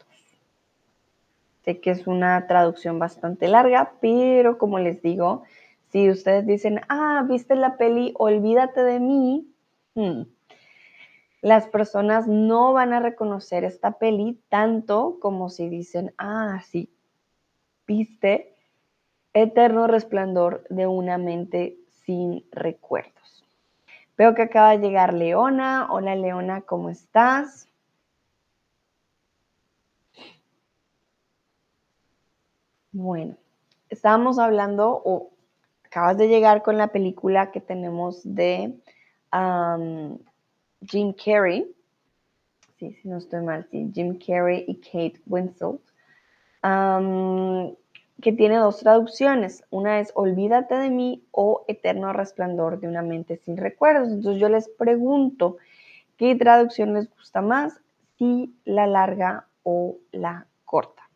Sé 1.64 1.80
que 1.80 1.92
es 1.92 2.08
una 2.08 2.48
traducción 2.48 3.00
bastante 3.00 3.48
larga, 3.48 3.94
pero 4.02 4.58
como 4.58 4.80
les 4.80 5.02
digo, 5.02 5.44
si 5.92 6.10
ustedes 6.10 6.46
dicen, 6.46 6.82
ah, 6.90 7.26
viste 7.28 7.56
la 7.56 7.78
peli, 7.78 8.14
olvídate 8.18 8.84
de 8.84 9.00
mí, 9.00 9.48
hmm, 9.96 10.22
las 11.42 11.68
personas 11.68 12.28
no 12.28 12.74
van 12.74 12.94
a 12.94 13.00
reconocer 13.00 13.64
esta 13.64 13.98
peli 13.98 14.42
tanto 14.50 15.18
como 15.20 15.50
si 15.50 15.70
dicen, 15.70 16.14
ah, 16.18 16.62
sí, 16.66 16.94
viste 17.88 18.56
Eterno 19.34 19.88
Resplandor 19.88 20.66
de 20.70 20.88
una 20.88 21.18
mente 21.18 21.78
sin 22.06 22.46
recuerdos. 22.52 23.46
Veo 24.18 24.36
que 24.36 24.42
acaba 24.42 24.72
de 24.72 24.80
llegar 24.80 25.14
Leona. 25.14 25.88
Hola 25.90 26.16
Leona, 26.16 26.62
¿cómo 26.62 26.90
estás? 26.90 27.70
Bueno, 32.92 33.38
estábamos 33.90 34.40
hablando, 34.40 35.02
o 35.06 35.30
acabas 35.86 36.18
de 36.18 36.28
llegar 36.28 36.64
con 36.64 36.78
la 36.78 36.88
película 36.88 37.52
que 37.52 37.62
tenemos 37.62 38.22
de 38.24 38.78
Jim 40.86 41.14
Carrey. 41.14 41.70
Sí, 42.78 42.94
si 43.02 43.08
no 43.10 43.18
estoy 43.18 43.42
mal, 43.42 43.68
sí, 43.72 43.92
Jim 43.94 44.18
Carrey 44.18 44.64
y 44.68 44.76
Kate 44.76 45.22
Winslet. 45.28 45.82
que 48.22 48.32
tiene 48.34 48.58
dos 48.58 48.80
traducciones. 48.80 49.64
Una 49.70 50.00
es 50.00 50.12
Olvídate 50.16 50.76
de 50.76 50.90
mí 50.90 51.24
o 51.32 51.66
Eterno 51.68 52.14
Resplandor 52.14 52.80
de 52.80 52.88
una 52.88 53.02
mente 53.02 53.38
sin 53.38 53.58
recuerdos. 53.58 54.10
Entonces 54.10 54.42
yo 54.42 54.50
les 54.50 54.68
pregunto, 54.70 55.58
¿qué 56.18 56.36
traducción 56.36 56.94
les 56.94 57.10
gusta 57.10 57.42
más? 57.42 57.80
Si 58.18 58.54
la 58.66 58.88
larga 58.88 59.48
o 59.64 59.98
la 60.12 60.46
corta. 60.66 61.10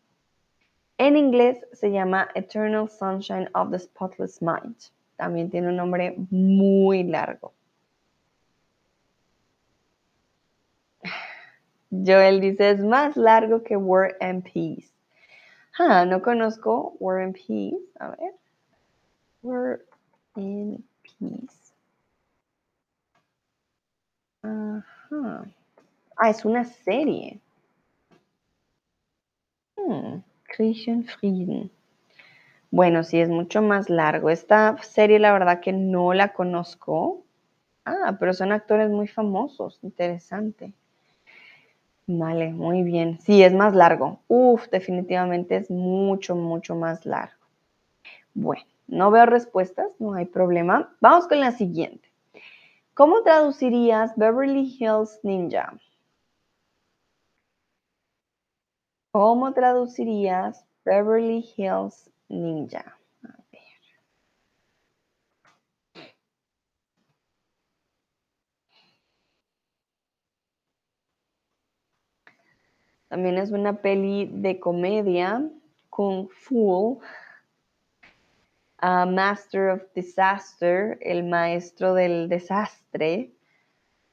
En 0.98 1.18
inglés 1.18 1.66
se 1.74 1.92
llama 1.92 2.30
Eternal 2.36 2.90
Sunshine 2.90 3.50
of 3.54 3.72
the 3.72 3.80
Spotless 3.80 4.42
Mind. 4.42 4.76
También 5.16 5.50
tiene 5.50 5.70
un 5.70 5.76
nombre 5.76 6.16
muy 6.30 7.04
largo. 7.04 7.54
Joel 12.06 12.42
dice, 12.42 12.72
es 12.72 12.84
más 12.84 13.16
largo 13.16 13.62
que 13.64 13.78
War 13.78 14.16
and 14.20 14.44
Peace. 14.44 14.92
Ah, 15.78 16.06
no 16.06 16.22
conozco 16.22 16.96
War 17.00 17.22
and 17.22 17.36
Peace. 17.36 17.78
A 18.00 18.10
ver. 18.10 18.34
War 19.44 19.80
and 20.36 20.84
Peace. 21.04 21.74
Ajá. 24.42 25.46
Ah, 26.18 26.30
es 26.30 26.44
una 26.46 26.66
serie. 26.66 27.40
Hmm. 29.78 30.22
Christian 30.56 31.04
Frieden. 31.04 31.70
Bueno, 32.72 33.04
sí, 33.04 33.20
es 33.20 33.30
mucho 33.30 33.62
más 33.62 33.90
largo. 33.90 34.32
Esta 34.32 34.78
serie, 34.82 35.20
la 35.20 35.32
verdad 35.32 35.60
que 35.62 35.74
no 35.74 36.14
la 36.14 36.34
conozco. 36.34 37.24
Ah, 37.86 38.18
pero 38.20 38.34
son 38.34 38.52
actores 38.52 38.90
muy 38.90 39.08
famosos. 39.08 39.80
Interesante. 39.84 40.74
Vale, 42.08 42.54
muy 42.54 42.82
bien. 42.84 43.20
Sí, 43.20 43.44
es 43.44 43.54
más 43.54 43.74
largo. 43.76 44.20
Uf, 44.30 44.70
definitivamente 44.70 45.58
es 45.58 45.70
mucho, 45.70 46.34
mucho 46.36 46.76
más 46.76 47.06
largo. 47.06 47.34
Bueno, 48.36 48.64
no 48.88 49.12
veo 49.12 49.26
respuestas, 49.26 49.88
no 50.00 50.14
hay 50.14 50.26
problema. 50.26 50.96
Vamos 51.02 51.28
con 51.28 51.40
la 51.40 51.52
siguiente. 51.52 52.10
¿Cómo 52.96 53.24
traducirías 53.24 54.16
Beverly 54.18 54.78
Hills 54.80 55.20
Ninja? 55.24 55.74
¿Cómo 59.12 59.54
traducirías 59.54 60.66
Beverly 60.84 61.46
Hills 61.56 62.12
Ninja? 62.28 62.98
También 73.14 73.38
es 73.38 73.52
una 73.52 73.74
peli 73.74 74.26
de 74.26 74.60
comedia, 74.60 75.48
Kung 75.92 76.30
Fu, 76.30 77.00
Master 78.82 79.70
of 79.70 79.84
Disaster, 79.94 80.98
el 81.00 81.24
maestro 81.24 81.94
del 81.94 82.28
desastre, 82.28 83.30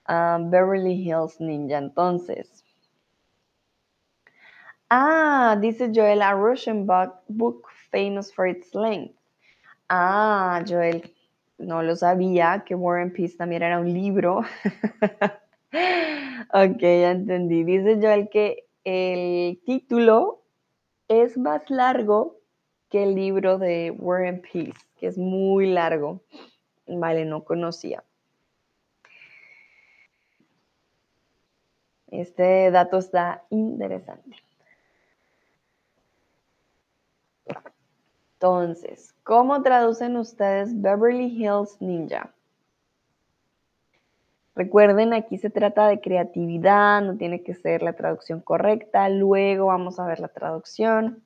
Beverly 0.06 0.92
Hills 0.92 1.40
Ninja. 1.40 1.78
Entonces, 1.78 2.62
Ah, 4.90 5.56
dice 5.58 5.90
Joel, 5.94 6.20
a 6.20 6.34
Russian 6.34 6.84
book, 6.84 7.68
famous 7.90 8.30
for 8.30 8.46
its 8.46 8.74
length. 8.74 9.14
Ah, 9.88 10.62
Joel, 10.68 11.10
no 11.56 11.82
lo 11.82 11.96
sabía 11.96 12.62
que 12.66 12.74
War 12.74 12.98
and 12.98 13.14
Peace 13.14 13.38
también 13.38 13.62
era 13.62 13.80
un 13.80 13.94
libro. 13.94 14.40
ok, 16.52 16.80
ya 16.80 17.12
entendí. 17.12 17.64
Dice 17.64 17.98
Joel 17.98 18.28
que 18.28 18.66
el 18.90 19.61
título 19.64 20.42
es 21.07 21.38
más 21.38 21.70
largo 21.70 22.40
que 22.88 23.05
el 23.05 23.14
libro 23.14 23.59
de 23.59 23.92
War 23.92 24.26
and 24.26 24.42
Peace, 24.42 24.81
que 24.96 25.07
es 25.07 25.16
muy 25.16 25.66
largo. 25.66 26.22
Vale, 26.87 27.24
no 27.24 27.44
conocía. 27.44 28.03
Este 32.09 32.70
dato 32.72 32.98
está 32.98 33.44
interesante. 33.50 34.37
Entonces, 38.35 39.14
¿cómo 39.22 39.62
traducen 39.62 40.16
ustedes 40.16 40.81
Beverly 40.81 41.26
Hills 41.26 41.81
Ninja? 41.81 42.35
Recuerden, 44.54 45.14
aquí 45.14 45.38
se 45.38 45.50
trata 45.50 45.88
de 45.88 46.00
creatividad, 46.00 47.02
no 47.02 47.16
tiene 47.16 47.42
que 47.42 47.54
ser 47.54 47.82
la 47.82 47.94
traducción 47.94 48.40
correcta. 48.40 49.08
Luego 49.08 49.66
vamos 49.66 49.98
a 50.00 50.06
ver 50.06 50.20
la 50.20 50.28
traducción. 50.28 51.24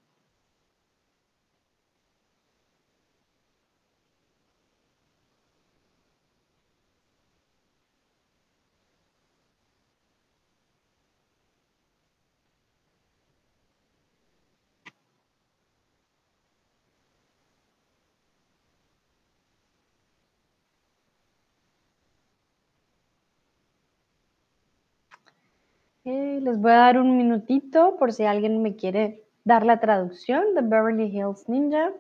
Les 26.45 26.61
voy 26.61 26.73
a 26.73 26.77
dar 26.77 26.99
un 26.99 27.17
minutito 27.17 27.97
por 27.97 28.13
si 28.13 28.25
alguien 28.25 28.63
me 28.63 28.77
quiere 28.77 29.25
dar 29.45 29.65
la 29.65 29.81
traducción 29.81 30.55
de 30.55 30.61
Beverly 30.61 31.07
Hills 31.07 31.49
Ninja. 31.49 31.91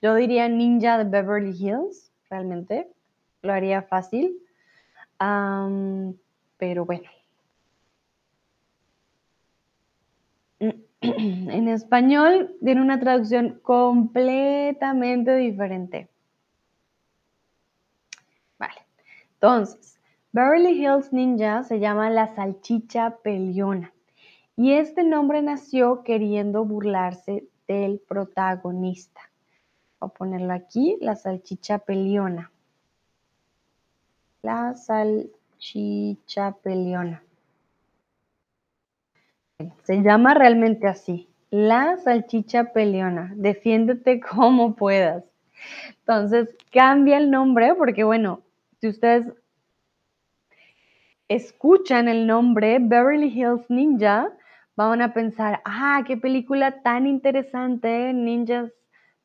Yo 0.00 0.14
diría 0.14 0.48
Ninja 0.48 0.96
de 0.96 1.04
Beverly 1.04 1.50
Hills, 1.50 2.10
realmente. 2.30 2.90
Lo 3.42 3.52
haría 3.52 3.82
fácil. 3.82 4.38
pero 5.18 6.84
bueno. 6.84 7.08
En 11.00 11.68
español 11.68 12.56
tiene 12.64 12.82
una 12.82 12.98
traducción 12.98 13.60
completamente 13.62 15.36
diferente. 15.36 16.08
Vale. 18.58 18.74
Entonces, 19.34 19.97
Beverly 20.38 20.80
Hills 20.80 21.12
Ninja 21.12 21.64
se 21.64 21.80
llama 21.80 22.10
la 22.10 22.32
salchicha 22.36 23.16
peleona 23.24 23.92
y 24.54 24.70
este 24.70 25.02
nombre 25.02 25.42
nació 25.42 26.04
queriendo 26.04 26.64
burlarse 26.64 27.48
del 27.66 27.98
protagonista. 27.98 29.20
Voy 29.98 30.10
a 30.10 30.12
ponerlo 30.16 30.52
aquí, 30.52 30.96
la 31.00 31.16
salchicha 31.16 31.80
peleona. 31.80 32.52
La 34.42 34.76
salchicha 34.76 36.52
peleona. 36.62 37.24
Se 39.82 40.02
llama 40.02 40.34
realmente 40.34 40.86
así, 40.86 41.28
la 41.50 41.96
salchicha 41.96 42.72
peleona. 42.72 43.32
Defiéndete 43.34 44.20
como 44.20 44.76
puedas. 44.76 45.24
Entonces, 45.98 46.54
cambia 46.70 47.16
el 47.16 47.28
nombre 47.28 47.74
porque, 47.74 48.04
bueno, 48.04 48.42
si 48.80 48.86
ustedes 48.86 49.26
escuchan 51.28 52.08
el 52.08 52.26
nombre 52.26 52.78
Beverly 52.80 53.28
Hills 53.28 53.68
Ninja, 53.68 54.32
van 54.76 55.02
a 55.02 55.12
pensar, 55.12 55.60
ah, 55.64 56.02
qué 56.06 56.16
película 56.16 56.82
tan 56.82 57.06
interesante, 57.06 58.12
Ninjas 58.14 58.72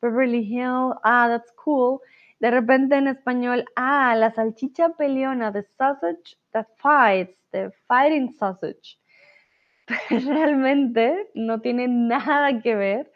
Beverly 0.02 0.42
Hills, 0.44 0.96
ah, 1.02 1.28
that's 1.28 1.52
cool. 1.52 2.00
De 2.40 2.50
repente 2.50 2.96
en 2.96 3.08
español, 3.08 3.64
ah, 3.76 4.14
la 4.16 4.30
salchicha 4.32 4.90
peleona, 4.90 5.50
the 5.52 5.64
sausage 5.78 6.36
that 6.52 6.66
fights, 6.76 7.38
the 7.52 7.72
fighting 7.88 8.30
sausage. 8.38 8.98
realmente 10.10 11.30
no 11.34 11.60
tiene 11.60 11.88
nada 11.88 12.60
que 12.62 12.74
ver 12.74 13.12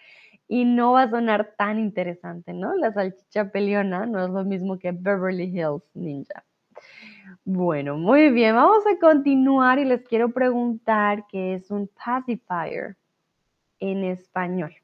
y 0.48 0.64
no 0.64 0.92
va 0.92 1.02
a 1.02 1.10
sonar 1.10 1.54
tan 1.56 1.78
interesante, 1.78 2.52
¿no? 2.52 2.74
La 2.74 2.92
salchicha 2.92 3.50
peleona 3.50 4.06
no 4.06 4.24
es 4.24 4.30
lo 4.30 4.44
mismo 4.44 4.78
que 4.78 4.92
Beverly 4.92 5.44
Hills 5.44 5.82
Ninja. 5.94 6.44
Bueno, 7.50 7.96
muy 7.96 8.30
bien, 8.30 8.54
vamos 8.54 8.84
a 8.86 8.98
continuar 8.98 9.78
y 9.78 9.86
les 9.86 10.06
quiero 10.06 10.30
preguntar 10.32 11.24
qué 11.28 11.54
es 11.54 11.70
un 11.70 11.88
pacifier 11.88 12.94
en 13.80 14.04
español. 14.04 14.74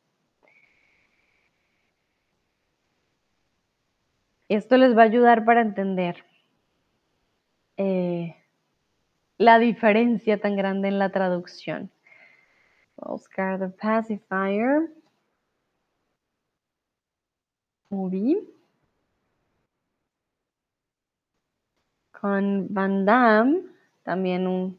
Esto 4.49 4.79
les 4.79 4.97
va 4.97 5.03
a 5.03 5.05
ayudar 5.05 5.45
para 5.45 5.61
entender 5.61 6.25
eh, 7.77 8.35
la 9.37 9.59
diferencia 9.59 10.41
tan 10.41 10.57
grande 10.57 10.89
en 10.89 10.99
la 10.99 11.11
traducción. 11.11 11.91
Oscar 12.97 13.59
the 13.59 13.69
pacifier. 13.69 14.89
Movie. 17.91 18.39
Con 22.25 22.69
Van 22.71 23.05
Damme, 23.05 23.61
también 24.03 24.47
un, 24.47 24.79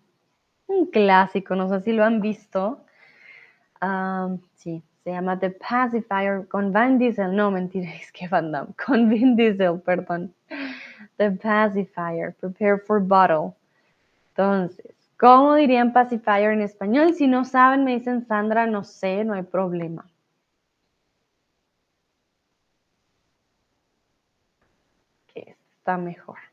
clásico, 0.91 1.53
no 1.53 1.69
sé 1.69 1.79
si 1.81 1.93
lo 1.93 2.03
han 2.03 2.19
visto. 2.19 2.83
sí, 4.55 4.81
se 5.03 5.11
llama 5.11 5.37
The 5.37 5.51
Pacifier 5.51 6.47
con 6.47 6.73
Van 6.73 6.97
Diesel. 6.97 7.35
No, 7.35 7.51
mentira, 7.51 7.93
es 8.01 8.11
que 8.11 8.27
Van 8.27 8.51
Damme. 8.51 8.73
Con 8.83 9.09
Vin 9.09 9.35
Diesel, 9.35 9.79
perdón. 9.79 10.33
The 11.17 11.29
Pacifier, 11.33 12.33
Prepare 12.33 12.79
for 12.79 12.99
Battle. 12.99 13.53
Entonces, 14.29 14.95
¿cómo 15.15 15.53
dirían 15.53 15.93
pacifier 15.93 16.51
en 16.51 16.61
español? 16.61 17.13
Si 17.13 17.27
no 17.27 17.45
saben, 17.45 17.83
me 17.83 17.93
dicen 17.93 18.25
Sandra, 18.25 18.65
no 18.65 18.83
sé, 18.83 19.23
no 19.23 19.35
hay 19.35 19.43
problema. 19.43 20.03
Que 25.27 25.55
está 25.77 25.95
mejor. 25.99 26.44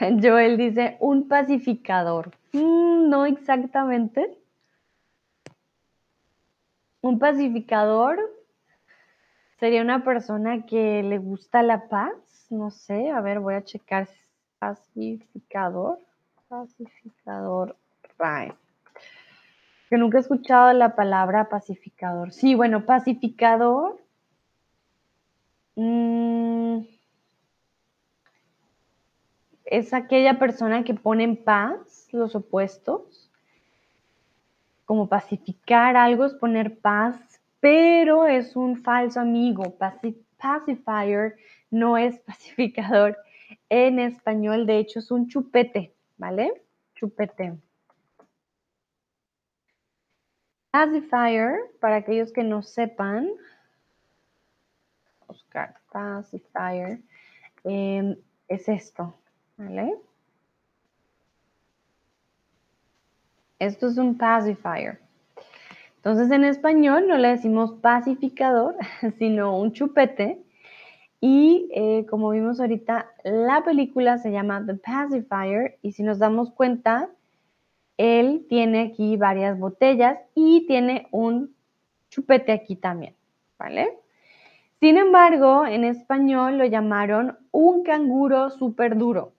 Joel 0.22 0.56
dice, 0.56 0.96
un 1.00 1.28
pacificador. 1.28 2.32
Mm, 2.52 3.08
no 3.08 3.26
exactamente. 3.26 4.38
Un 7.02 7.18
pacificador 7.18 8.18
sería 9.58 9.82
una 9.82 10.04
persona 10.04 10.64
que 10.66 11.02
le 11.02 11.18
gusta 11.18 11.62
la 11.62 11.88
paz. 11.88 12.14
No 12.50 12.70
sé, 12.70 13.10
a 13.10 13.20
ver, 13.20 13.40
voy 13.40 13.54
a 13.54 13.64
checar. 13.64 14.08
Pacificador. 14.58 15.98
Pacificador. 16.48 17.76
Right. 18.18 18.54
Que 19.88 19.96
nunca 19.96 20.18
he 20.18 20.20
escuchado 20.20 20.72
la 20.72 20.94
palabra 20.94 21.48
pacificador. 21.48 22.32
Sí, 22.32 22.54
bueno, 22.54 22.84
pacificador. 22.84 23.98
Mmm, 25.76 26.80
es 29.70 29.94
aquella 29.94 30.38
persona 30.38 30.82
que 30.82 30.94
pone 30.94 31.22
en 31.24 31.36
paz 31.36 32.08
los 32.10 32.34
opuestos. 32.34 33.30
Como 34.84 35.08
pacificar 35.08 35.96
algo 35.96 36.24
es 36.24 36.34
poner 36.34 36.80
paz, 36.80 37.40
pero 37.60 38.26
es 38.26 38.56
un 38.56 38.76
falso 38.76 39.20
amigo. 39.20 39.78
pacifier 40.36 41.36
no 41.70 41.96
es 41.96 42.18
pacificador 42.26 43.16
en 43.68 44.00
español, 44.00 44.66
de 44.66 44.78
hecho 44.78 44.98
es 44.98 45.10
un 45.12 45.28
chupete, 45.28 45.94
¿vale? 46.18 46.62
Chupete. 46.94 47.56
Pacifier, 50.72 51.60
para 51.80 51.96
aquellos 51.96 52.32
que 52.32 52.42
no 52.42 52.62
sepan, 52.62 53.28
Oscar, 55.28 55.76
pacifier, 55.92 57.00
em, 57.64 58.16
es 58.48 58.68
esto, 58.68 59.14
¿Vale? 59.60 59.94
Esto 63.58 63.88
es 63.88 63.98
un 63.98 64.16
pacifier. 64.16 65.00
Entonces 65.96 66.30
en 66.30 66.44
español 66.44 67.06
no 67.06 67.18
le 67.18 67.28
decimos 67.28 67.74
pacificador, 67.82 68.74
sino 69.18 69.58
un 69.58 69.72
chupete. 69.72 70.42
Y 71.20 71.68
eh, 71.74 72.06
como 72.08 72.30
vimos 72.30 72.58
ahorita, 72.58 73.10
la 73.22 73.62
película 73.62 74.16
se 74.16 74.32
llama 74.32 74.64
The 74.64 74.76
Pacifier 74.76 75.78
y 75.82 75.92
si 75.92 76.04
nos 76.04 76.18
damos 76.18 76.50
cuenta, 76.52 77.10
él 77.98 78.46
tiene 78.48 78.80
aquí 78.80 79.18
varias 79.18 79.58
botellas 79.58 80.18
y 80.34 80.66
tiene 80.66 81.06
un 81.10 81.54
chupete 82.08 82.52
aquí 82.52 82.76
también, 82.76 83.14
¿vale? 83.58 83.98
Sin 84.80 84.96
embargo, 84.96 85.66
en 85.66 85.84
español 85.84 86.56
lo 86.56 86.64
llamaron 86.64 87.36
un 87.52 87.82
canguro 87.82 88.48
súper 88.48 88.96
duro. 88.96 89.34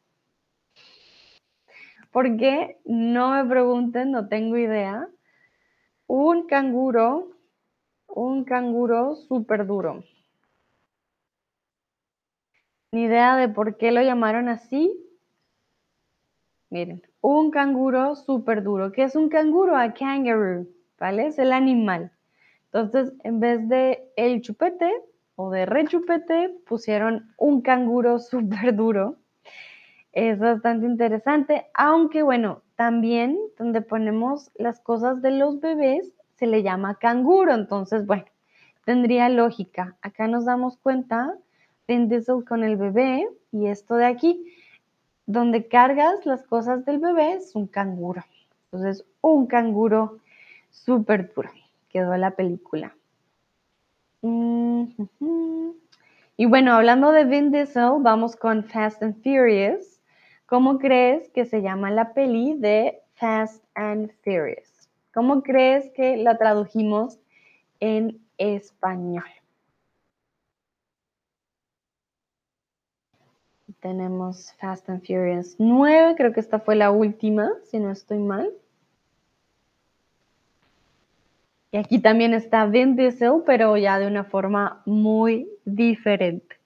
¿Por 2.11 2.35
qué? 2.35 2.77
No 2.83 3.31
me 3.31 3.45
pregunten, 3.45 4.11
no 4.11 4.27
tengo 4.27 4.57
idea. 4.57 5.07
Un 6.07 6.45
canguro, 6.45 7.31
un 8.07 8.43
canguro 8.43 9.15
súper 9.15 9.65
duro. 9.65 10.03
Ni 12.91 13.03
idea 13.03 13.37
de 13.37 13.47
por 13.47 13.77
qué 13.77 13.91
lo 13.91 14.01
llamaron 14.01 14.49
así. 14.49 14.93
Miren, 16.69 17.01
un 17.21 17.49
canguro 17.49 18.15
súper 18.15 18.61
duro. 18.61 18.91
¿Qué 18.91 19.03
es 19.03 19.15
un 19.15 19.29
canguro? 19.29 19.77
A 19.77 19.93
kangaroo, 19.93 20.67
¿vale? 20.99 21.27
Es 21.27 21.39
el 21.39 21.53
animal. 21.53 22.11
Entonces, 22.65 23.13
en 23.23 23.39
vez 23.39 23.69
de 23.69 24.11
el 24.17 24.41
chupete 24.41 24.91
o 25.35 25.49
de 25.49 25.65
rechupete, 25.65 26.53
pusieron 26.67 27.33
un 27.37 27.61
canguro 27.61 28.19
súper 28.31 28.75
duro 28.75 29.20
es 30.13 30.39
bastante 30.39 30.85
interesante, 30.85 31.67
aunque 31.73 32.21
bueno, 32.21 32.61
también 32.75 33.37
donde 33.57 33.81
ponemos 33.81 34.51
las 34.55 34.79
cosas 34.79 35.21
de 35.21 35.31
los 35.31 35.59
bebés 35.59 36.11
se 36.35 36.47
le 36.47 36.63
llama 36.63 36.95
canguro, 36.95 37.53
entonces 37.53 38.05
bueno, 38.05 38.25
tendría 38.83 39.29
lógica. 39.29 39.95
Acá 40.01 40.27
nos 40.27 40.45
damos 40.45 40.77
cuenta, 40.77 41.35
Vin 41.87 42.09
Diesel 42.09 42.43
con 42.45 42.63
el 42.63 42.77
bebé 42.77 43.27
y 43.51 43.67
esto 43.67 43.95
de 43.95 44.05
aquí, 44.05 44.45
donde 45.25 45.67
cargas 45.67 46.25
las 46.25 46.43
cosas 46.43 46.83
del 46.85 46.99
bebé 46.99 47.33
es 47.33 47.55
un 47.55 47.67
canguro. 47.67 48.23
Entonces, 48.65 49.05
un 49.21 49.47
canguro 49.47 50.17
súper 50.69 51.33
duro. 51.33 51.49
Quedó 51.89 52.15
la 52.17 52.31
película. 52.31 52.95
Y 56.37 56.45
bueno, 56.45 56.73
hablando 56.73 57.11
de 57.11 57.25
Vin 57.25 57.51
Diesel, 57.51 57.97
vamos 57.99 58.35
con 58.35 58.63
Fast 58.63 59.03
and 59.03 59.21
Furious. 59.23 60.00
¿Cómo 60.51 60.79
crees 60.79 61.29
que 61.29 61.45
se 61.45 61.61
llama 61.61 61.91
la 61.91 62.13
peli 62.13 62.55
de 62.57 62.99
Fast 63.13 63.63
and 63.73 64.11
Furious? 64.21 64.89
¿Cómo 65.13 65.43
crees 65.43 65.89
que 65.91 66.17
la 66.17 66.37
tradujimos 66.37 67.17
en 67.79 68.19
español? 68.37 69.23
Tenemos 73.79 74.51
Fast 74.59 74.89
and 74.89 74.99
Furious 75.07 75.55
9, 75.57 76.15
creo 76.17 76.33
que 76.33 76.41
esta 76.41 76.59
fue 76.59 76.75
la 76.75 76.91
última, 76.91 77.49
si 77.63 77.79
no 77.79 77.89
estoy 77.89 78.17
mal. 78.17 78.51
Y 81.71 81.77
aquí 81.77 81.99
también 81.99 82.33
está 82.33 82.65
Vin 82.65 82.97
pero 83.45 83.77
ya 83.77 83.99
de 83.99 84.07
una 84.07 84.25
forma 84.25 84.81
muy 84.85 85.47
diferente. 85.63 86.60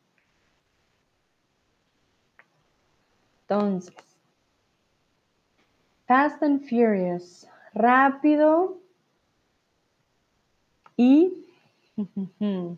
Entonces, 3.48 3.94
Fast 6.08 6.42
and 6.42 6.68
Furious, 6.68 7.48
rápido 7.74 8.80
y... 10.98 11.46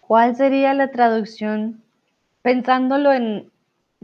¿Cuál 0.00 0.36
sería 0.36 0.74
la 0.74 0.90
traducción? 0.90 1.82
Pensándolo 2.42 3.12
en 3.12 3.52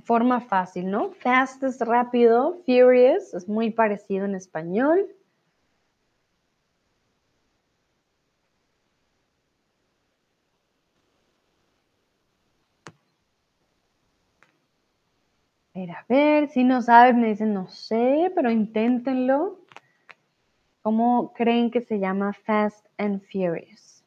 forma 0.05 0.40
fácil, 0.40 0.90
¿no? 0.90 1.12
Fast 1.12 1.62
es 1.64 1.81
rápido, 1.81 2.59
Furious 2.66 3.33
es 3.35 3.48
muy 3.48 3.70
parecido 3.70 4.27
en 4.27 4.35
español. 4.35 5.07
ver, 16.09 16.49
si 16.49 16.64
no 16.64 16.83
sabes, 16.83 17.14
me 17.14 17.29
dicen, 17.29 17.55
no 17.55 17.69
sé, 17.69 18.33
pero 18.35 18.51
inténtenlo. 18.51 19.59
¿Cómo 20.83 21.33
creen 21.35 21.71
que 21.71 21.81
se 21.81 21.99
llama 21.99 22.33
Fast 22.33 22.87
and 22.99 23.23
Furious? 23.31 24.05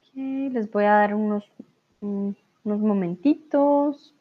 Okay, 0.00 0.50
les 0.50 0.70
voy 0.70 0.84
a 0.84 0.92
dar 0.92 1.14
unos, 1.14 1.44
unos 2.00 2.36
momentitos. 2.64 4.14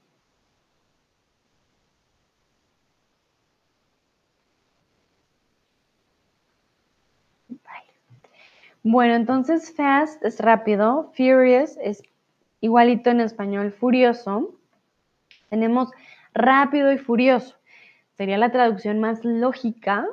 Bueno, 8.84 9.14
entonces 9.14 9.76
fast 9.76 10.24
es 10.26 10.40
rápido, 10.40 11.12
furious 11.16 11.78
es 11.82 12.02
igualito 12.62 13.12
en 13.12 13.22
español, 13.22 13.72
furioso. 13.72 14.56
Tenemos 15.50 15.92
rápido 16.34 16.92
y 16.92 16.98
furioso. 16.98 17.58
Sería 18.18 18.40
la 18.40 18.52
traducción 18.52 19.00
más 19.00 19.24
lógica. 19.24 20.08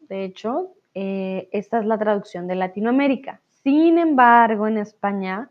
De 0.00 0.24
hecho, 0.24 0.72
eh, 0.94 1.48
esta 1.52 1.78
es 1.78 1.86
la 1.86 1.96
traducción 1.96 2.48
de 2.48 2.56
Latinoamérica. 2.56 3.40
Sin 3.62 3.98
embargo, 3.98 4.66
en 4.66 4.78
España 4.78 5.48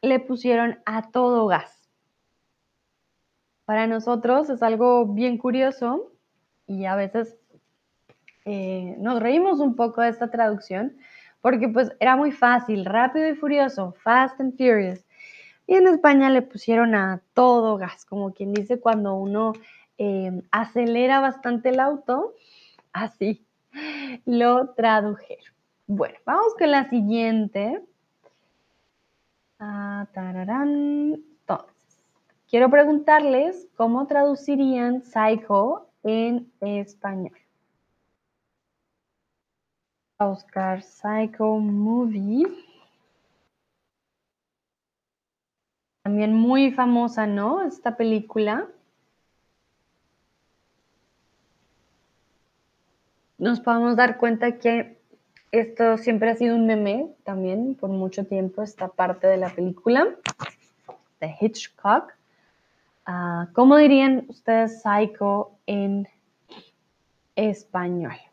le 0.00 0.20
pusieron 0.20 0.78
a 0.86 1.10
todo 1.10 1.46
gas. 1.46 1.90
Para 3.66 3.86
nosotros 3.86 4.48
es 4.48 4.62
algo 4.62 5.06
bien 5.06 5.36
curioso 5.36 6.12
y 6.66 6.86
a 6.86 6.96
veces 6.96 7.36
eh, 8.46 8.96
nos 8.98 9.20
reímos 9.20 9.60
un 9.60 9.76
poco 9.76 10.00
de 10.00 10.08
esta 10.08 10.30
traducción 10.30 10.96
porque 11.42 11.68
pues 11.68 11.92
era 12.00 12.16
muy 12.16 12.32
fácil, 12.32 12.86
rápido 12.86 13.28
y 13.28 13.34
furioso, 13.34 13.94
fast 14.02 14.40
and 14.40 14.56
furious. 14.56 15.04
Y 15.66 15.74
en 15.74 15.86
España 15.88 16.30
le 16.30 16.42
pusieron 16.42 16.94
a 16.94 17.20
todo 17.34 17.76
gas, 17.76 18.06
como 18.06 18.32
quien 18.32 18.54
dice 18.54 18.80
cuando 18.80 19.14
uno 19.14 19.52
em, 19.98 20.42
acelera 20.50 21.20
bastante 21.20 21.68
el 21.70 21.80
auto, 21.80 22.34
así 22.92 23.44
lo 24.24 24.70
tradujeron. 24.70 25.52
Bueno, 25.86 26.16
vamos 26.24 26.54
con 26.58 26.70
la 26.70 26.88
siguiente. 26.88 27.82
Ah, 29.58 30.06
Entonces, 30.14 31.26
quiero 32.48 32.70
preguntarles 32.70 33.68
cómo 33.76 34.06
traducirían 34.06 35.02
psycho 35.02 35.86
en 36.04 36.50
español 36.60 37.41
a 40.22 40.26
buscar 40.26 40.82
Psycho 40.82 41.58
Movie. 41.58 42.46
También 46.04 46.32
muy 46.32 46.70
famosa, 46.70 47.26
¿no? 47.26 47.62
Esta 47.62 47.96
película. 47.96 48.68
Nos 53.38 53.60
podemos 53.60 53.96
dar 53.96 54.18
cuenta 54.18 54.58
que 54.58 54.96
esto 55.50 55.98
siempre 55.98 56.30
ha 56.30 56.36
sido 56.36 56.54
un 56.54 56.66
meme 56.66 57.12
también 57.24 57.74
por 57.74 57.90
mucho 57.90 58.24
tiempo, 58.24 58.62
esta 58.62 58.88
parte 58.88 59.26
de 59.26 59.36
la 59.36 59.50
película 59.50 60.06
de 61.20 61.34
Hitchcock. 61.40 62.12
Ah, 63.04 63.48
¿Cómo 63.54 63.76
dirían 63.76 64.26
ustedes 64.28 64.82
Psycho 64.82 65.50
en 65.66 66.08
español? 67.34 68.31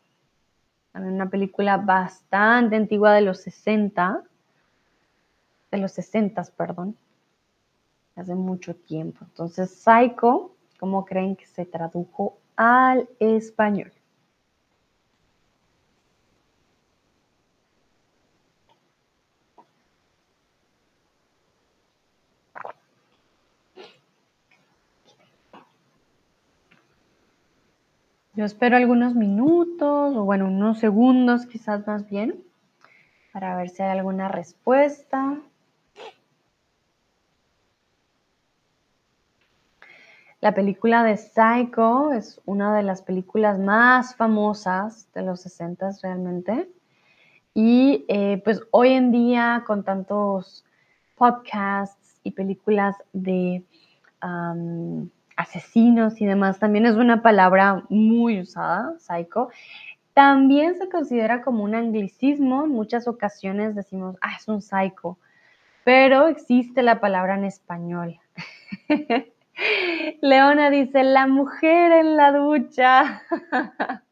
Una 0.94 1.30
película 1.30 1.76
bastante 1.76 2.76
antigua 2.76 3.14
de 3.14 3.22
los 3.22 3.40
60, 3.40 4.22
de 5.70 5.78
los 5.78 5.92
60, 5.92 6.42
perdón, 6.56 6.96
hace 8.16 8.34
mucho 8.34 8.74
tiempo. 8.74 9.24
Entonces, 9.24 9.70
Psycho, 9.70 10.54
¿cómo 10.78 11.04
creen 11.04 11.36
que 11.36 11.46
se 11.46 11.64
tradujo 11.64 12.38
al 12.56 13.08
español? 13.18 13.92
Yo 28.40 28.46
espero 28.46 28.78
algunos 28.78 29.14
minutos 29.14 30.16
o 30.16 30.24
bueno, 30.24 30.46
unos 30.46 30.78
segundos 30.78 31.44
quizás 31.44 31.86
más 31.86 32.08
bien 32.08 32.42
para 33.34 33.54
ver 33.54 33.68
si 33.68 33.82
hay 33.82 33.90
alguna 33.90 34.28
respuesta. 34.28 35.36
La 40.40 40.54
película 40.54 41.04
de 41.04 41.18
Psycho 41.18 42.14
es 42.14 42.40
una 42.46 42.74
de 42.74 42.82
las 42.82 43.02
películas 43.02 43.58
más 43.58 44.16
famosas 44.16 45.12
de 45.12 45.20
los 45.20 45.42
60 45.42 45.90
realmente. 46.02 46.70
Y 47.52 48.06
eh, 48.08 48.40
pues 48.42 48.62
hoy 48.70 48.94
en 48.94 49.12
día 49.12 49.64
con 49.66 49.84
tantos 49.84 50.64
podcasts 51.14 52.18
y 52.24 52.30
películas 52.30 52.96
de 53.12 53.64
asesinos 55.40 56.20
y 56.20 56.26
demás, 56.26 56.58
también 56.58 56.86
es 56.86 56.94
una 56.94 57.22
palabra 57.22 57.84
muy 57.88 58.40
usada, 58.40 58.94
psycho. 58.98 59.48
También 60.12 60.74
se 60.74 60.88
considera 60.88 61.42
como 61.42 61.64
un 61.64 61.74
anglicismo, 61.74 62.64
en 62.64 62.70
muchas 62.70 63.08
ocasiones 63.08 63.74
decimos, 63.74 64.16
ah, 64.20 64.32
es 64.38 64.48
un 64.48 64.60
psycho, 64.60 65.18
pero 65.84 66.26
existe 66.26 66.82
la 66.82 67.00
palabra 67.00 67.36
en 67.36 67.44
español. 67.44 68.18
Leona 70.20 70.70
dice, 70.70 71.04
la 71.04 71.26
mujer 71.26 71.92
en 71.92 72.16
la 72.16 72.32
ducha. 72.32 73.22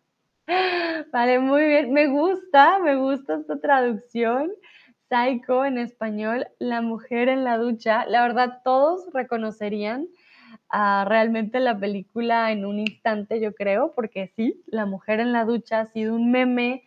vale, 1.12 1.38
muy 1.40 1.64
bien, 1.64 1.92
me 1.92 2.06
gusta, 2.06 2.78
me 2.78 2.96
gusta 2.96 3.36
esta 3.36 3.58
traducción. 3.60 4.50
Psycho 5.10 5.64
en 5.64 5.78
español, 5.78 6.46
la 6.58 6.82
mujer 6.82 7.28
en 7.28 7.44
la 7.44 7.56
ducha. 7.56 8.04
La 8.06 8.22
verdad, 8.22 8.60
todos 8.62 9.06
reconocerían 9.12 10.06
realmente 10.70 11.60
la 11.60 11.78
película 11.78 12.52
en 12.52 12.64
un 12.64 12.78
instante, 12.78 13.40
yo 13.40 13.54
creo, 13.54 13.92
porque 13.94 14.32
sí, 14.36 14.62
la 14.66 14.86
mujer 14.86 15.20
en 15.20 15.32
la 15.32 15.44
ducha 15.44 15.80
ha 15.80 15.86
sido 15.86 16.14
un 16.14 16.30
meme, 16.30 16.84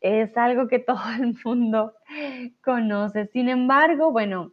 es 0.00 0.36
algo 0.36 0.68
que 0.68 0.78
todo 0.80 1.02
el 1.18 1.36
mundo 1.44 1.94
conoce. 2.62 3.26
Sin 3.26 3.48
embargo, 3.48 4.10
bueno, 4.10 4.52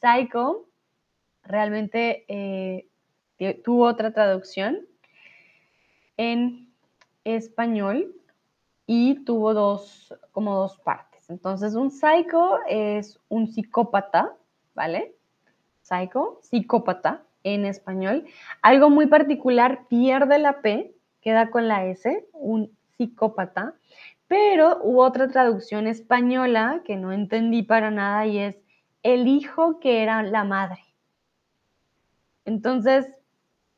Psycho 0.00 0.66
realmente 1.42 2.24
eh, 2.28 2.88
tuvo 3.64 3.86
otra 3.86 4.12
traducción 4.12 4.80
en 6.16 6.68
español 7.24 8.14
y 8.86 9.24
tuvo 9.24 9.54
dos, 9.54 10.14
como 10.32 10.56
dos 10.56 10.78
partes. 10.78 11.28
Entonces, 11.28 11.74
un 11.74 11.90
psycho 11.90 12.58
es 12.68 13.20
un 13.28 13.48
psicópata, 13.48 14.34
¿vale? 14.74 15.14
Psycho, 15.82 16.40
psicópata 16.42 17.22
en 17.54 17.64
español. 17.64 18.24
Algo 18.62 18.90
muy 18.90 19.06
particular, 19.06 19.86
pierde 19.88 20.38
la 20.38 20.60
P, 20.60 20.92
queda 21.20 21.50
con 21.50 21.68
la 21.68 21.86
S, 21.86 22.26
un 22.32 22.70
psicópata, 22.96 23.74
pero 24.26 24.78
hubo 24.82 25.04
otra 25.04 25.28
traducción 25.28 25.86
española 25.86 26.82
que 26.84 26.96
no 26.96 27.12
entendí 27.12 27.62
para 27.62 27.90
nada 27.90 28.26
y 28.26 28.38
es 28.38 28.56
el 29.02 29.26
hijo 29.26 29.80
que 29.80 30.02
era 30.02 30.22
la 30.22 30.44
madre. 30.44 30.80
Entonces, 32.44 33.06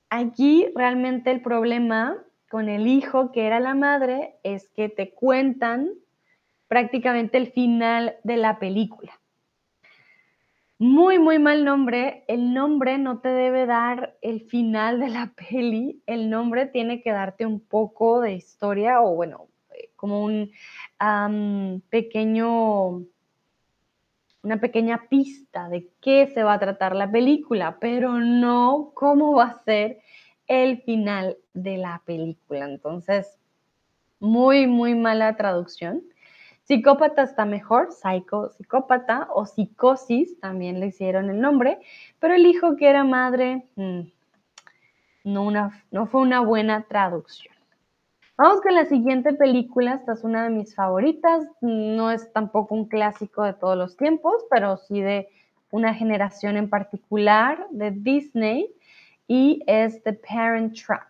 aquí 0.09 0.66
realmente 0.74 1.30
el 1.30 1.40
problema 1.40 2.16
con 2.48 2.68
el 2.68 2.88
hijo 2.88 3.30
que 3.30 3.46
era 3.46 3.61
la 3.61 3.74
madre 3.74 4.37
es 4.42 4.68
que 4.70 4.88
te 4.88 5.14
cuentan 5.14 5.90
prácticamente 6.66 7.38
el 7.38 7.52
final 7.52 8.16
de 8.24 8.37
la 8.37 8.59
película. 8.59 9.19
Muy, 10.80 11.18
muy 11.18 11.38
mal 11.38 11.62
nombre. 11.66 12.24
El 12.26 12.54
nombre 12.54 12.96
no 12.96 13.18
te 13.20 13.28
debe 13.28 13.66
dar 13.66 14.16
el 14.22 14.40
final 14.40 14.98
de 14.98 15.10
la 15.10 15.34
peli. 15.50 16.02
El 16.06 16.30
nombre 16.30 16.64
tiene 16.64 17.02
que 17.02 17.12
darte 17.12 17.44
un 17.44 17.60
poco 17.60 18.22
de 18.22 18.32
historia 18.32 19.02
o 19.02 19.14
bueno, 19.14 19.48
eh, 19.74 19.90
como 19.94 20.24
un 20.24 20.50
pequeño, 21.90 23.04
una 24.42 24.58
pequeña 24.58 25.06
pista 25.10 25.68
de 25.68 25.90
qué 26.00 26.28
se 26.28 26.42
va 26.44 26.54
a 26.54 26.58
tratar 26.58 26.96
la 26.96 27.12
película, 27.12 27.76
pero 27.78 28.18
no 28.18 28.92
cómo 28.94 29.34
va 29.34 29.44
a 29.48 29.62
ser 29.64 30.00
el 30.46 30.80
final 30.80 31.36
de 31.52 31.76
la 31.76 32.00
película. 32.06 32.64
Entonces, 32.64 33.38
muy, 34.18 34.66
muy 34.66 34.94
mala 34.94 35.36
traducción. 35.36 36.02
Psicópata 36.70 37.24
está 37.24 37.46
mejor, 37.46 37.90
psycho, 37.90 38.50
psicópata 38.50 39.26
o 39.35 39.44
psicosis, 39.44 40.38
también 40.38 40.78
le 40.78 40.87
hicieron 40.87 41.28
el 41.28 41.40
nombre, 41.40 41.80
pero 42.20 42.35
el 42.35 42.46
hijo 42.46 42.76
que 42.76 42.88
era 42.88 43.02
madre, 43.02 43.64
mm, 43.74 44.02
no, 45.24 45.42
una, 45.42 45.83
no 45.90 46.06
fue 46.06 46.20
una 46.20 46.38
buena 46.38 46.85
traducción. 46.85 47.52
Vamos 48.37 48.61
con 48.61 48.76
la 48.76 48.85
siguiente 48.85 49.33
película, 49.33 49.94
esta 49.94 50.12
es 50.12 50.22
una 50.22 50.44
de 50.44 50.50
mis 50.50 50.72
favoritas, 50.72 51.44
no 51.61 52.12
es 52.12 52.33
tampoco 52.33 52.76
un 52.76 52.85
clásico 52.85 53.42
de 53.42 53.54
todos 53.54 53.76
los 53.76 53.96
tiempos, 53.96 54.44
pero 54.48 54.76
sí 54.76 55.00
de 55.00 55.28
una 55.72 55.92
generación 55.92 56.56
en 56.56 56.70
particular 56.70 57.66
de 57.70 57.90
Disney 57.90 58.72
y 59.26 59.61
es 59.66 60.00
The 60.04 60.12
Parent 60.12 60.80
Trap. 60.80 61.09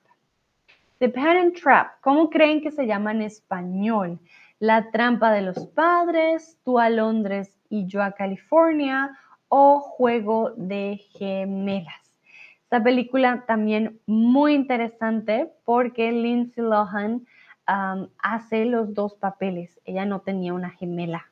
The 1.00 1.10
Parent 1.10 1.60
Trap, 1.60 2.00
¿cómo 2.00 2.30
creen 2.30 2.62
que 2.62 2.70
se 2.70 2.86
llama 2.86 3.10
en 3.10 3.20
español? 3.20 4.18
La 4.60 4.90
trampa 4.90 5.32
de 5.32 5.40
los 5.40 5.66
padres, 5.68 6.58
tú 6.64 6.78
a 6.78 6.90
Londres 6.90 7.58
y 7.70 7.86
yo 7.86 8.02
a 8.02 8.12
California 8.12 9.18
o 9.48 9.80
Juego 9.80 10.52
de 10.54 11.00
Gemelas. 11.14 12.12
Esta 12.64 12.82
película 12.82 13.44
también 13.46 13.98
muy 14.06 14.54
interesante 14.54 15.50
porque 15.64 16.12
Lindsay 16.12 16.62
Lohan 16.62 17.26
hace 17.64 18.66
los 18.66 18.94
dos 18.94 19.14
papeles. 19.14 19.80
Ella 19.86 20.04
no 20.04 20.20
tenía 20.20 20.52
una 20.52 20.70
gemela. 20.70 21.24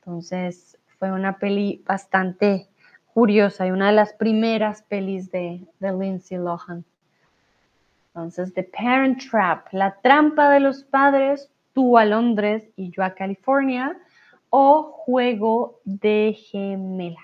Entonces 0.00 0.78
fue 0.98 1.12
una 1.12 1.38
peli 1.38 1.82
bastante 1.86 2.68
curiosa 3.14 3.66
y 3.68 3.70
una 3.70 3.86
de 3.86 3.92
las 3.92 4.12
primeras 4.14 4.82
pelis 4.82 5.30
de, 5.30 5.64
de 5.78 5.92
Lindsay 5.92 6.38
Lohan. 6.38 6.84
Entonces, 8.08 8.52
The 8.52 8.64
Parent 8.64 9.22
Trap, 9.30 9.68
la 9.72 9.94
trampa 10.02 10.50
de 10.50 10.58
los 10.58 10.82
padres, 10.82 11.52
tú 11.78 11.96
a 11.96 12.04
Londres 12.04 12.68
y 12.74 12.90
yo 12.90 13.04
a 13.04 13.14
California, 13.14 13.96
o 14.50 14.82
juego 14.82 15.80
de 15.84 16.36
gemelas. 16.50 17.22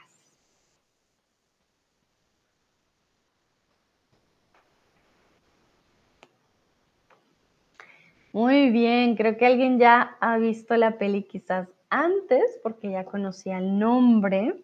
Muy 8.32 8.70
bien, 8.70 9.16
creo 9.16 9.36
que 9.36 9.44
alguien 9.44 9.80
ya 9.80 10.16
ha 10.20 10.38
visto 10.38 10.76
la 10.76 10.98
peli 10.98 11.24
quizás 11.24 11.68
antes 11.90 12.60
porque 12.62 12.92
ya 12.92 13.04
conocía 13.04 13.58
el 13.58 13.76
nombre. 13.76 14.54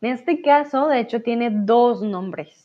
En 0.00 0.12
este 0.14 0.40
caso, 0.40 0.88
de 0.88 1.00
hecho, 1.00 1.20
tiene 1.20 1.50
dos 1.50 2.00
nombres. 2.00 2.59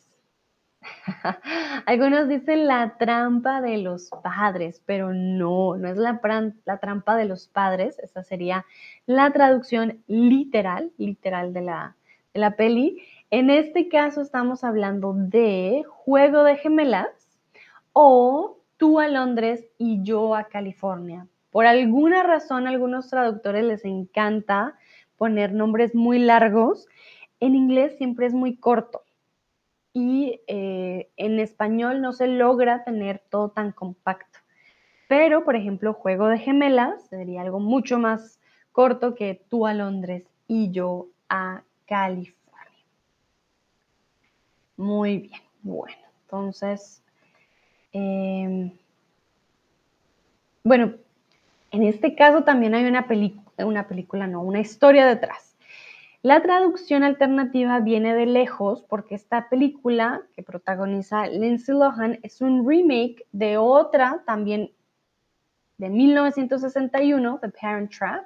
Algunos 1.85 2.27
dicen 2.27 2.67
la 2.67 2.97
trampa 2.97 3.61
de 3.61 3.77
los 3.77 4.09
padres, 4.23 4.81
pero 4.85 5.13
no, 5.13 5.77
no 5.77 5.87
es 5.87 5.97
la, 5.97 6.19
trampa 6.79 7.15
de 7.15 7.25
los 7.25 7.47
padres, 7.47 7.99
esa 7.99 8.23
sería 8.23 8.65
la 9.05 9.31
traducción 9.31 10.03
literal, 10.07 10.91
literal 10.97 11.53
de 11.53 11.61
la, 11.61 11.95
de 12.33 12.39
la 12.39 12.55
peli. 12.55 13.01
En 13.31 13.49
este 13.49 13.89
caso 13.89 14.21
estamos 14.21 14.63
hablando 14.63 15.13
de 15.15 15.83
Juego 15.87 16.43
de 16.43 16.57
Gemelas 16.57 17.07
o 17.93 18.59
tú 18.77 18.99
a 18.99 19.07
Londres 19.07 19.65
y 19.77 20.03
yo 20.03 20.35
a 20.35 20.45
California. 20.45 21.27
Por 21.51 21.65
alguna 21.65 22.23
razón, 22.23 22.67
a 22.67 22.69
algunos 22.69 23.09
traductores 23.09 23.63
les 23.63 23.85
encanta 23.85 24.75
poner 25.17 25.53
nombres 25.53 25.95
muy 25.95 26.19
largos. 26.19 26.87
En 27.39 27.55
inglés 27.55 27.97
siempre 27.97 28.25
es 28.25 28.33
muy 28.33 28.57
corto 28.57 29.04
y 29.95 30.41
eh, 30.47 31.10
en 31.15 31.39
español 31.39 32.01
no 32.01 32.12
se 32.12 32.27
logra 32.27 32.84
tener 32.84 33.23
todo 33.29 33.51
tan 33.51 33.71
compacto. 33.71 34.39
Pero, 35.08 35.45
por 35.45 35.55
ejemplo, 35.55 35.93
Juego 35.93 36.27
de 36.27 36.38
Gemelas 36.38 37.08
sería 37.08 37.43
algo 37.43 37.62
mucho 37.62 37.97
más 37.97 38.41
corto 38.73 39.15
que 39.15 39.41
tú 39.49 39.65
a 39.65 39.73
Londres 39.73 40.25
y 40.49 40.69
yo 40.71 41.08
a 41.29 41.63
California. 41.88 42.36
Muy 44.75 45.19
bien, 45.19 45.41
bueno, 45.62 45.95
entonces, 46.23 47.01
em, 47.93 48.73
bueno, 50.65 50.95
en 51.71 51.84
este 51.84 52.15
caso 52.15 52.43
también 52.43 52.75
hay 52.75 52.84
una, 52.84 53.08
una 53.60 53.88
película, 53.88 54.27
no, 54.27 54.41
una 54.41 54.60
historia 54.60 55.05
detrás. 55.05 55.44
La 56.25 56.41
traducción 56.41 57.03
alternativa 57.03 57.81
viene 57.81 58.15
de 58.15 58.25
lejos 58.25 58.83
porque 58.89 59.13
esta 59.13 59.47
película 59.47 60.23
que 60.33 60.41
protagoniza 60.41 61.27
Lindsay 61.27 61.75
Lohan 61.75 62.17
es 62.23 62.41
un 62.41 62.67
remake 62.67 63.27
de 63.31 63.57
otra 63.57 64.23
también 64.25 64.71
de 65.77 65.88
1961, 65.88 67.38
The 67.43 67.49
Parent 67.49 67.95
Trap, 67.95 68.25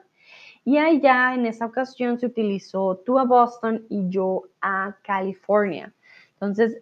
y 0.64 0.78
allá 0.78 1.34
en 1.34 1.46
esa 1.46 1.66
ocasión 1.66 2.18
se 2.18 2.28
utilizó 2.28 2.96
tú 3.06 3.20
a 3.20 3.26
Boston 3.26 3.86
y 3.90 4.08
yo 4.08 4.44
a 4.62 4.96
California. 5.04 5.94
Entonces, 6.36 6.82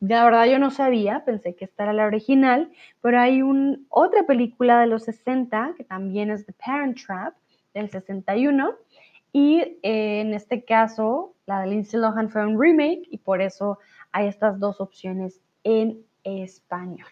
la 0.00 0.24
verdad 0.24 0.46
yo 0.46 0.58
no 0.58 0.70
sabía, 0.70 1.26
pensé 1.26 1.54
que 1.54 1.66
esta 1.66 1.82
era 1.82 1.92
la 1.92 2.06
original, 2.06 2.72
pero 3.02 3.20
hay 3.20 3.42
otra 3.90 4.22
película 4.22 4.80
de 4.80 4.86
los 4.86 5.04
60 5.04 5.74
que 5.76 5.84
también 5.84 6.30
es 6.30 6.46
The 6.46 6.54
Parent 6.54 6.98
Trap 7.04 7.34
del 7.74 7.90
61 7.90 8.78
y 9.34 9.58
eh, 9.82 10.20
en 10.20 10.32
este 10.32 10.64
caso 10.64 11.34
la 11.44 11.60
de 11.60 11.66
Lindsay 11.66 12.00
Lohan 12.00 12.30
fue 12.30 12.46
un 12.46 12.58
remake 12.58 13.02
y 13.10 13.18
por 13.18 13.42
eso 13.42 13.80
hay 14.12 14.28
estas 14.28 14.60
dos 14.60 14.80
opciones 14.80 15.40
en 15.64 16.06
español. 16.22 17.08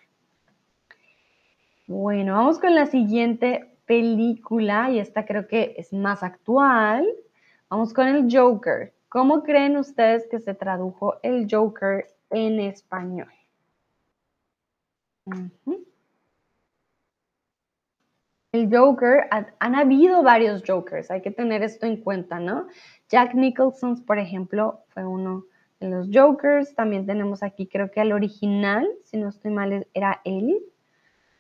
Bueno, 1.89 2.37
vamos 2.37 2.61
con 2.61 2.77
la 2.77 2.87
siguiente 2.87 3.77
película 3.87 4.89
y 4.91 5.01
esta 5.01 5.27
creo 5.27 5.49
que 5.49 5.75
es 5.77 5.93
más 5.93 6.23
actual. 6.23 7.07
Vamos 7.69 7.93
con 7.93 8.07
el 8.07 8.29
Joker. 8.31 8.95
¿Cómo 9.09 9.43
creen 9.43 9.77
ustedes 9.77 10.29
que 10.31 10.39
se 10.39 10.55
tradujo 10.55 11.17
el 11.25 11.49
Joker 11.51 12.07
en 12.31 12.61
español? 12.61 13.33
El 18.53 18.69
Joker, 18.71 19.29
han 19.31 19.75
habido 19.75 20.23
varios 20.23 20.62
Jokers, 20.67 21.11
hay 21.11 21.23
que 21.23 21.31
tener 21.31 21.62
esto 21.62 21.87
en 21.87 21.97
cuenta, 21.97 22.38
¿no? 22.38 22.67
Jack 23.09 23.35
Nicholson, 23.35 24.05
por 24.05 24.19
ejemplo, 24.19 24.81
fue 24.88 25.07
uno 25.07 25.47
de 25.81 25.88
los 25.88 26.09
Jokers. 26.12 26.75
También 26.75 27.07
tenemos 27.07 27.43
aquí, 27.43 27.67
creo 27.67 27.91
que 27.91 28.03
el 28.03 28.12
original, 28.12 28.87
si 29.05 29.17
no 29.17 29.31
estoy 29.31 29.53
mal, 29.53 29.87
era 29.95 30.21
él, 30.25 30.62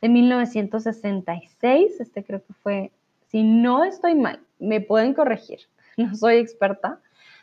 de 0.00 0.08
1966. 0.08 2.00
Este 2.00 2.24
creo 2.24 2.42
que 2.42 2.54
fue, 2.54 2.92
si 3.26 3.42
no 3.42 3.84
estoy 3.84 4.14
mal, 4.14 4.40
me 4.58 4.80
pueden 4.80 5.12
corregir, 5.12 5.60
no 5.98 6.14
soy 6.14 6.36
experta, 6.36 6.98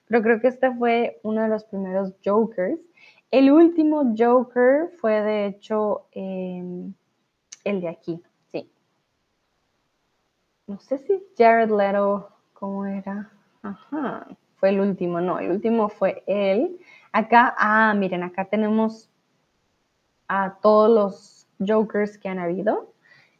pero 0.07 0.23
creo 0.23 0.41
que 0.41 0.47
este 0.47 0.73
fue 0.73 1.19
uno 1.21 1.43
de 1.43 1.47
los 1.47 1.63
primeros 1.65 2.15
Jokers. 2.25 2.79
El 3.29 3.51
último 3.51 4.15
Joker 4.17 4.89
fue 4.97 5.21
de 5.21 5.45
hecho 5.45 6.07
em, 6.11 6.91
el 7.63 7.81
de 7.81 7.87
aquí. 7.87 8.19
No 10.69 10.79
sé 10.79 10.99
si 10.99 11.23
Jared 11.35 11.71
Leto, 11.71 12.29
¿cómo 12.53 12.85
era? 12.85 13.31
Ajá, 13.63 14.27
fue 14.57 14.69
el 14.69 14.79
último, 14.79 15.19
no, 15.19 15.39
el 15.39 15.49
último 15.49 15.89
fue 15.89 16.21
él. 16.27 16.77
Acá, 17.11 17.55
ah, 17.57 17.95
miren, 17.95 18.21
acá 18.21 18.45
tenemos 18.45 19.09
a 20.27 20.59
todos 20.61 20.91
los 20.91 21.47
Jokers 21.57 22.19
que 22.19 22.29
han 22.29 22.37
habido. 22.37 22.93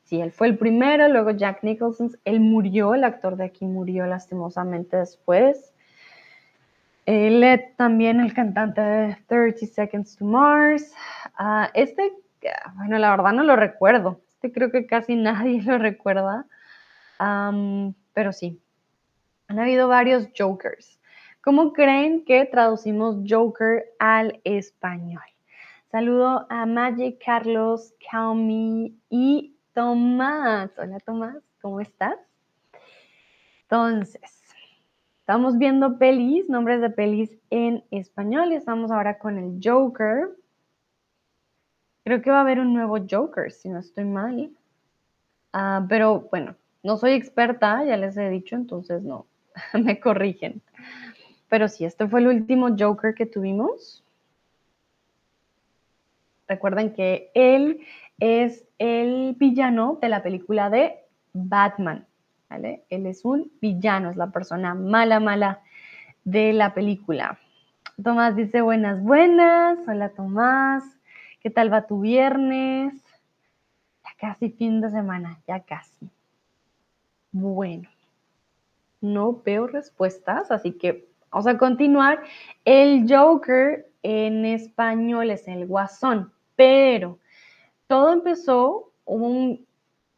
Sí, 0.05 0.19
él 0.19 0.31
fue 0.31 0.47
el 0.47 0.57
primero, 0.57 1.07
luego 1.07 1.29
Jack 1.29 1.61
Nicholson, 1.61 2.17
él 2.25 2.39
murió, 2.39 2.95
el 2.95 3.03
actor 3.03 3.35
de 3.35 3.43
aquí 3.43 3.67
murió 3.67 4.07
lastimosamente 4.07 4.97
después. 4.97 5.71
Led 7.05 7.59
también 7.77 8.21
el 8.21 8.33
cantante 8.33 8.81
de 8.81 9.17
30 9.27 9.67
Seconds 9.67 10.15
to 10.15 10.25
Mars. 10.25 10.95
Ah, 11.37 11.69
este, 11.75 12.11
bueno, 12.73 12.97
la 12.97 13.11
verdad 13.11 13.33
no 13.33 13.43
lo 13.43 13.55
recuerdo. 13.55 14.19
Este 14.29 14.51
creo 14.51 14.71
que 14.71 14.87
casi 14.87 15.15
nadie 15.15 15.61
lo 15.65 15.77
recuerda. 15.77 16.47
Pero 18.13 18.31
sí, 18.33 18.59
han 19.47 19.59
habido 19.59 19.87
varios 19.87 20.27
Jokers. 20.37 20.99
¿Cómo 21.43 21.73
creen 21.73 22.25
que 22.25 22.45
traducimos 22.45 23.17
Joker 23.27 23.85
al 23.99 24.41
español? 24.43 25.21
Saludo 25.91 26.45
a 26.49 26.65
Magic, 26.65 27.21
Carlos, 27.23 27.93
Kaumi 28.11 28.97
y 29.09 29.55
Tomás. 29.73 30.71
Hola 30.77 30.99
Tomás, 30.99 31.37
¿cómo 31.61 31.79
estás? 31.79 32.17
Entonces, 33.63 34.39
Estamos 35.29 35.59
viendo 35.59 35.99
pelis, 35.99 36.49
nombres 36.49 36.81
de 36.81 36.89
pelis 36.89 37.37
en 37.51 37.83
español 37.91 38.51
y 38.51 38.55
estamos 38.55 38.89
ahora 38.89 39.19
con 39.19 39.37
el 39.37 39.59
Joker. 39.63 40.35
Creo 42.03 42.23
que 42.23 42.31
va 42.31 42.37
a 42.37 42.41
haber 42.41 42.59
un 42.59 42.73
nuevo 42.73 42.97
Joker, 43.07 43.51
si 43.51 43.69
no 43.69 43.77
estoy 43.77 44.05
mal. 44.05 44.49
Ah, 45.53 45.85
pero 45.87 46.27
bueno, 46.31 46.55
no 46.83 46.97
soy 46.97 47.13
experta, 47.13 47.83
ya 47.83 47.97
les 47.97 48.15
he 48.17 48.29
dicho, 48.29 48.55
entonces 48.55 49.03
no, 49.03 49.25
me 49.73 49.99
corrigen. 49.99 50.61
Pero 51.49 51.67
sí, 51.67 51.85
este 51.85 52.07
fue 52.07 52.19
el 52.19 52.27
último 52.27 52.75
Joker 52.77 53.13
que 53.13 53.25
tuvimos. 53.25 54.03
Recuerden 56.47 56.93
que 56.93 57.31
él 57.33 57.81
es 58.19 58.65
el 58.77 59.35
villano 59.37 59.97
de 60.01 60.09
la 60.09 60.23
película 60.23 60.69
de 60.69 60.99
Batman. 61.33 62.07
Él 62.49 63.05
es 63.05 63.25
un 63.25 63.51
villano, 63.61 64.09
es 64.09 64.17
la 64.17 64.31
persona 64.31 64.73
mala, 64.73 65.19
mala 65.19 65.61
de 66.23 66.53
la 66.53 66.73
película. 66.73 67.37
Tomás 68.03 68.35
dice 68.35 68.61
buenas, 68.61 69.01
buenas. 69.03 69.77
Hola 69.87 70.09
Tomás, 70.09 70.83
¿qué 71.41 71.49
tal 71.49 71.71
va 71.71 71.85
tu 71.85 72.01
viernes? 72.01 72.93
Ya 74.03 74.09
casi 74.17 74.49
fin 74.49 74.81
de 74.81 74.89
semana, 74.89 75.39
ya 75.47 75.59
casi. 75.59 76.09
Bueno, 77.31 77.87
no 79.01 79.41
veo 79.45 79.67
respuestas, 79.67 80.49
así 80.51 80.71
que 80.71 81.07
vamos 81.31 81.47
a 81.47 81.57
continuar. 81.57 82.23
El 82.65 83.05
Joker 83.07 83.87
en 84.01 84.45
español 84.45 85.29
es 85.29 85.47
el 85.47 85.67
guasón, 85.67 86.31
pero 86.55 87.19
todo 87.87 88.13
empezó 88.13 88.91
un 89.05 89.65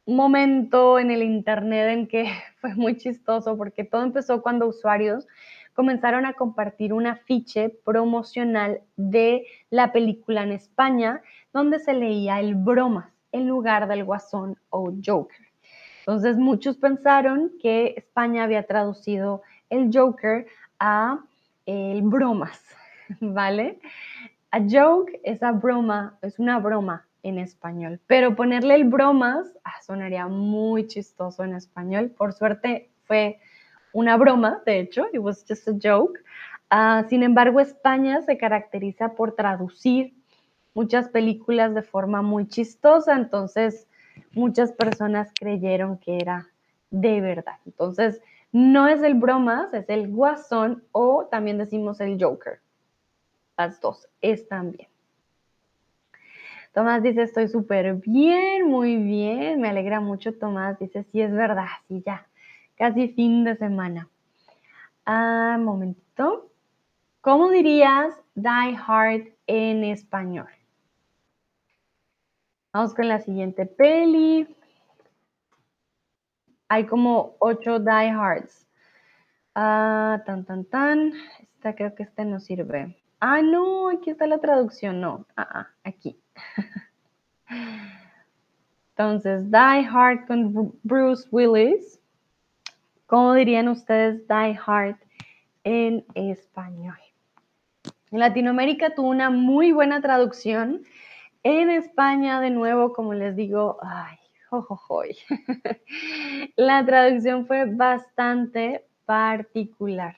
momento 0.05 0.99
en 0.99 1.11
el 1.11 1.23
internet 1.23 1.89
en 1.89 2.07
que 2.07 2.31
fue 2.61 2.75
muy 2.75 2.97
chistoso 2.97 3.57
porque 3.57 3.83
todo 3.83 4.03
empezó 4.03 4.41
cuando 4.41 4.67
usuarios 4.67 5.27
comenzaron 5.73 6.25
a 6.25 6.33
compartir 6.33 6.93
un 6.93 7.07
afiche 7.07 7.69
promocional 7.69 8.81
de 8.97 9.45
la 9.69 9.91
película 9.91 10.43
en 10.43 10.51
España 10.51 11.21
donde 11.53 11.79
se 11.79 11.93
leía 11.93 12.39
el 12.39 12.55
bromas 12.55 13.09
en 13.31 13.47
lugar 13.47 13.87
del 13.87 14.03
guasón 14.03 14.57
o 14.69 14.91
Joker. 15.05 15.40
Entonces 16.01 16.37
muchos 16.37 16.77
pensaron 16.77 17.51
que 17.61 17.93
España 17.97 18.43
había 18.43 18.67
traducido 18.67 19.41
el 19.69 19.89
Joker 19.93 20.47
a 20.79 21.19
el 21.65 22.01
bromas, 22.01 22.59
¿vale? 23.21 23.79
A 24.51 24.59
joke 24.59 25.19
es 25.23 25.41
a 25.43 25.51
broma, 25.51 26.17
es 26.21 26.37
una 26.37 26.59
broma 26.59 27.07
en 27.23 27.37
español, 27.37 27.99
pero 28.07 28.35
ponerle 28.35 28.75
el 28.75 28.83
bromas 28.83 29.47
ah, 29.63 29.81
sonaría 29.81 30.27
muy 30.27 30.87
chistoso 30.87 31.43
en 31.43 31.53
español. 31.53 32.09
Por 32.09 32.33
suerte 32.33 32.89
fue 33.05 33.39
una 33.93 34.17
broma, 34.17 34.61
de 34.65 34.79
hecho, 34.79 35.05
it 35.13 35.19
was 35.19 35.45
just 35.47 35.67
a 35.67 35.73
joke. 35.81 36.19
Ah, 36.69 37.05
sin 37.07 37.23
embargo, 37.23 37.59
España 37.59 38.21
se 38.21 38.37
caracteriza 38.37 39.13
por 39.13 39.35
traducir 39.35 40.13
muchas 40.73 41.09
películas 41.09 41.73
de 41.73 41.83
forma 41.83 42.21
muy 42.21 42.47
chistosa, 42.47 43.15
entonces 43.15 43.87
muchas 44.33 44.71
personas 44.71 45.31
creyeron 45.37 45.97
que 45.97 46.17
era 46.17 46.47
de 46.89 47.21
verdad. 47.21 47.57
Entonces, 47.65 48.21
no 48.51 48.87
es 48.87 49.01
el 49.01 49.13
bromas, 49.13 49.73
es 49.73 49.89
el 49.89 50.09
guasón 50.09 50.83
o 50.91 51.25
también 51.25 51.57
decimos 51.57 52.01
el 52.01 52.21
Joker. 52.21 52.59
Las 53.57 53.79
dos 53.79 54.07
están 54.21 54.71
bien. 54.71 54.89
Tomás 56.73 57.03
dice, 57.03 57.23
estoy 57.23 57.49
súper 57.49 57.95
bien, 57.95 58.67
muy 58.67 58.95
bien, 58.95 59.59
me 59.59 59.69
alegra 59.69 59.99
mucho. 59.99 60.33
Tomás 60.33 60.79
dice, 60.79 61.03
sí, 61.11 61.21
es 61.21 61.31
verdad, 61.33 61.67
sí, 61.87 62.01
ya, 62.05 62.27
casi 62.77 63.09
fin 63.09 63.43
de 63.43 63.57
semana. 63.57 64.07
Ah, 65.05 65.57
momentito. 65.59 66.49
¿Cómo 67.19 67.49
dirías 67.49 68.15
Die 68.35 68.77
Hard 68.87 69.33
en 69.47 69.83
español? 69.83 70.47
Vamos 72.73 72.93
con 72.93 73.09
la 73.09 73.19
siguiente 73.19 73.65
peli. 73.65 74.47
Hay 76.69 76.85
como 76.85 77.35
ocho 77.39 77.79
Die 77.79 78.09
Hards. 78.09 78.65
Ah, 79.53 80.23
tan, 80.25 80.45
tan, 80.45 80.63
tan. 80.63 81.11
Esta 81.41 81.75
creo 81.75 81.93
que 81.93 82.03
esta 82.03 82.23
no 82.23 82.39
sirve. 82.39 82.97
Ah, 83.19 83.41
no, 83.41 83.89
aquí 83.89 84.09
está 84.09 84.25
la 84.25 84.39
traducción. 84.39 85.01
No, 85.01 85.25
ah, 85.35 85.47
ah, 85.51 85.67
aquí. 85.83 86.17
Entonces, 88.91 89.51
Die 89.51 89.87
Hard 89.91 90.27
con 90.27 90.73
Bruce 90.83 91.27
Willis. 91.29 91.99
¿Cómo 93.05 93.33
dirían 93.33 93.67
ustedes 93.67 94.25
Die 94.29 94.59
Hard 94.65 94.95
en 95.65 96.05
español? 96.15 96.97
En 98.11 98.19
Latinoamérica 98.19 98.95
tuvo 98.95 99.09
una 99.09 99.29
muy 99.29 99.73
buena 99.73 99.99
traducción 100.01 100.83
en 101.43 101.69
España, 101.69 102.41
de 102.41 102.49
nuevo, 102.49 102.93
como 102.93 103.13
les 103.13 103.35
digo, 103.35 103.77
ay, 103.81 104.17
la 106.55 106.85
traducción 106.85 107.47
fue 107.47 107.65
bastante 107.65 108.85
particular. 109.05 110.15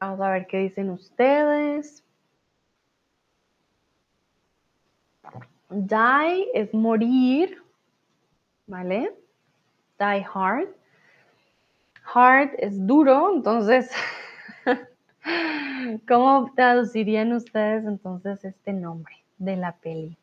Vamos 0.00 0.20
a 0.20 0.30
ver 0.30 0.46
qué 0.46 0.58
dicen 0.58 0.90
ustedes. 0.90 2.04
Die 5.70 6.46
es 6.54 6.72
morir, 6.72 7.62
¿vale? 8.66 9.14
Die 9.98 10.26
hard. 10.34 10.68
Hard 12.14 12.50
es 12.58 12.86
duro, 12.86 13.34
entonces, 13.34 13.90
¿cómo 16.08 16.50
traducirían 16.54 17.32
ustedes 17.34 17.84
entonces 17.84 18.42
este 18.44 18.72
nombre 18.72 19.14
de 19.36 19.56
la 19.56 19.72
peli? 19.72 20.16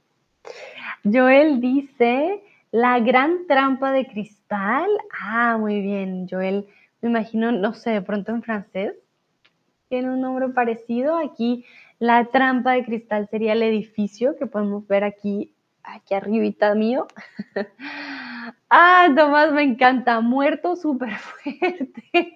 Joel 1.03 1.61
dice, 1.61 2.41
la 2.71 2.99
gran 2.99 3.45
trampa 3.47 3.91
de 3.91 4.07
cristal. 4.07 4.89
Ah, 5.21 5.57
muy 5.59 5.81
bien, 5.81 6.27
Joel, 6.29 6.67
me 7.01 7.09
imagino, 7.09 7.51
no 7.51 7.73
sé, 7.73 7.91
de 7.91 8.01
pronto 8.01 8.31
en 8.31 8.41
francés. 8.41 8.95
Tiene 9.87 10.09
un 10.09 10.21
nombre 10.21 10.49
parecido. 10.49 11.17
Aquí 11.17 11.65
la 11.99 12.25
trampa 12.25 12.73
de 12.73 12.85
cristal 12.85 13.27
sería 13.29 13.53
el 13.53 13.63
edificio 13.63 14.35
que 14.37 14.47
podemos 14.47 14.87
ver 14.87 15.03
aquí, 15.03 15.53
aquí 15.83 16.13
arribita 16.13 16.75
mío. 16.75 17.07
ah, 18.69 19.07
Tomás, 19.15 19.51
me 19.53 19.63
encanta. 19.63 20.19
Muerto 20.21 20.75
súper 20.75 21.15
fuerte. 21.17 22.33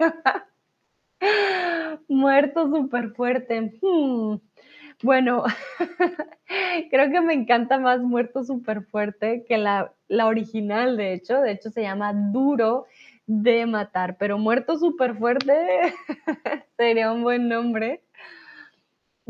Muerto 2.08 2.70
súper 2.70 3.12
fuerte. 3.12 3.74
Hmm. 3.82 4.38
Bueno, 5.02 5.44
creo 6.92 7.10
que 7.12 7.22
me 7.22 7.34
encanta 7.34 7.80
más 7.80 8.02
Muerto 8.02 8.44
súper 8.44 8.84
fuerte 8.84 9.46
que 9.48 9.58
la, 9.58 9.94
la 10.08 10.28
original, 10.28 10.98
de 10.98 11.14
hecho. 11.14 11.42
De 11.42 11.52
hecho, 11.52 11.70
se 11.70 11.82
llama 11.82 12.14
Duro 12.14 12.86
de 13.26 13.66
Matar, 13.66 14.18
pero 14.18 14.38
Muerto 14.38 14.78
súper 14.78 15.16
fuerte 15.16 15.94
sería 16.78 17.12
un 17.12 17.24
buen 17.24 17.48
nombre. 17.48 18.04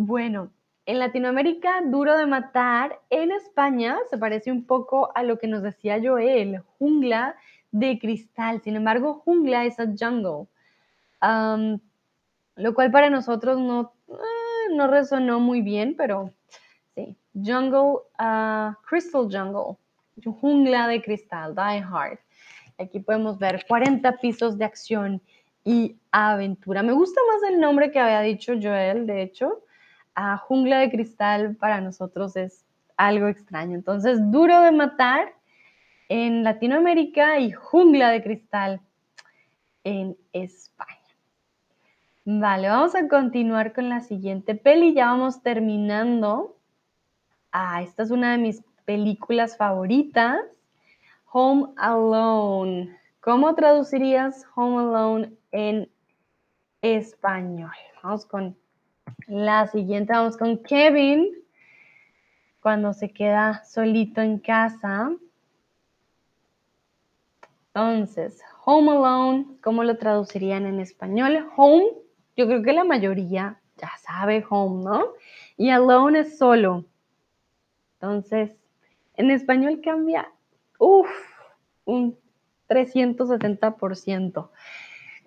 Bueno, 0.02 0.50
en 0.86 0.98
Latinoamérica, 0.98 1.82
duro 1.84 2.18
de 2.18 2.26
matar. 2.26 3.02
En 3.10 3.34
España 3.34 3.98
se 4.10 4.18
parece 4.18 4.50
un 4.50 4.64
poco 4.64 5.12
a 5.14 5.24
lo 5.24 5.38
que 5.38 5.48
nos 5.48 5.62
decía 5.62 6.00
Joel, 6.02 6.64
jungla 6.78 7.36
de 7.72 8.00
cristal. 8.00 8.62
Sin 8.62 8.78
embargo, 8.78 9.16
jungla 9.16 9.66
es 9.66 9.78
a 9.78 9.88
jungle. 9.88 10.48
lo 12.56 12.74
cual 12.74 12.92
para 12.92 13.10
nosotros 13.10 13.60
no, 13.60 13.92
eh, 14.08 14.74
no 14.74 14.88
resonó 14.88 15.42
muy 15.42 15.62
bien, 15.62 15.96
pero 15.98 16.32
sí. 16.96 17.18
Jungle, 17.34 18.00
uh, 18.22 18.74
Crystal 18.88 19.24
Jungle. 19.24 19.76
Jungla 20.24 20.88
de 20.88 21.02
cristal, 21.02 21.54
Die 21.54 21.84
Hard. 21.84 22.20
Aquí 22.78 23.02
podemos 23.02 23.38
ver 23.38 23.66
40 23.68 24.16
pisos 24.20 24.58
de 24.58 24.64
acción 24.64 25.22
y 25.66 25.98
aventura. 26.10 26.84
Me 26.84 26.94
gusta 26.94 27.20
más 27.28 27.52
el 27.52 27.60
nombre 27.60 27.92
que 27.92 28.00
había 28.00 28.22
dicho 28.22 28.54
Joel, 28.54 29.06
de 29.06 29.24
hecho 29.24 29.62
jungla 30.16 30.80
de 30.80 30.92
cristal 30.92 31.56
para 31.56 31.82
nosotros 31.82 32.36
es 32.36 32.66
algo 32.98 33.28
extraño. 33.28 33.76
Entonces, 33.76 34.20
duro 34.32 34.62
de 34.62 34.72
matar 34.72 35.34
en 36.10 36.44
Latinoamérica 36.44 37.40
y 37.40 37.52
jungla 37.52 38.10
de 38.10 38.24
cristal 38.24 38.82
en 39.84 40.18
España. 40.34 41.00
Vale, 42.26 42.70
vamos 42.70 42.94
a 42.96 43.08
continuar 43.08 43.74
con 43.74 43.90
la 43.90 44.02
siguiente 44.02 44.54
peli. 44.56 44.94
Ya 44.94 45.08
vamos 45.08 45.42
terminando. 45.42 46.58
Ah, 47.52 47.82
esta 47.82 48.04
es 48.04 48.12
una 48.12 48.34
de 48.34 48.38
mis 48.38 48.64
películas 48.86 49.58
favoritas. 49.58 50.40
Home 51.32 51.74
Alone. 51.78 52.98
¿Cómo 53.22 53.56
traducirías 53.56 54.46
Home 54.56 54.78
Alone 54.80 55.34
en 55.52 55.90
español? 56.82 57.72
Vamos 58.04 58.26
con 58.26 58.58
la 59.28 59.68
siguiente 59.68 60.14
vamos 60.14 60.38
con 60.38 60.58
Kevin, 60.58 61.34
cuando 62.62 62.94
se 62.94 63.12
queda 63.12 63.64
solito 63.64 64.22
en 64.22 64.40
casa. 64.40 65.12
Entonces, 67.68 68.42
Home 68.66 68.92
Alone, 68.92 69.46
¿cómo 69.64 69.84
lo 69.84 69.98
traducirían 69.98 70.66
en 70.66 70.80
español? 70.80 71.48
Home, 71.56 71.88
yo 72.36 72.48
creo 72.48 72.62
que 72.62 72.74
la 72.74 72.84
mayoría 72.84 73.60
ya 73.78 73.92
sabe 74.02 74.46
home, 74.50 74.84
¿no? 74.84 75.06
Y 75.58 75.70
alone 75.70 76.20
es 76.20 76.38
solo. 76.38 76.86
Entonces, 77.94 78.52
en 79.16 79.32
español 79.32 79.82
cambia, 79.84 80.32
uff, 80.78 81.10
un 81.86 82.18
370%. 82.68 84.50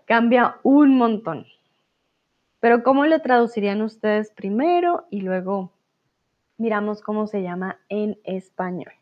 Cambia 0.04 0.56
un 0.62 0.96
montón. 0.96 1.46
Pero 2.62 2.84
¿cómo 2.84 3.06
lo 3.06 3.20
traducirían 3.20 3.82
ustedes 3.82 4.30
primero 4.30 5.08
y 5.10 5.22
luego 5.22 5.72
miramos 6.58 7.02
cómo 7.02 7.26
se 7.26 7.42
llama 7.42 7.80
en 7.88 8.20
español? 8.22 8.92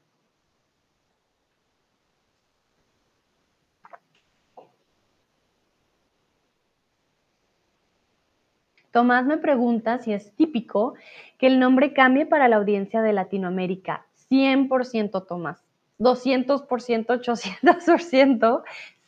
Tomás 8.92 9.26
me 9.26 9.36
pregunta 9.36 9.98
si 9.98 10.14
es 10.14 10.34
típico 10.36 10.94
que 11.36 11.46
el 11.46 11.61
nombre 11.61 11.92
cambie 11.92 12.24
para 12.24 12.48
la 12.48 12.56
audiencia 12.56 13.02
de 13.02 13.12
Latinoamérica. 13.12 14.06
100% 14.30 15.26
Tomás, 15.26 15.62
200%, 15.98 16.66
800%, 17.08 18.62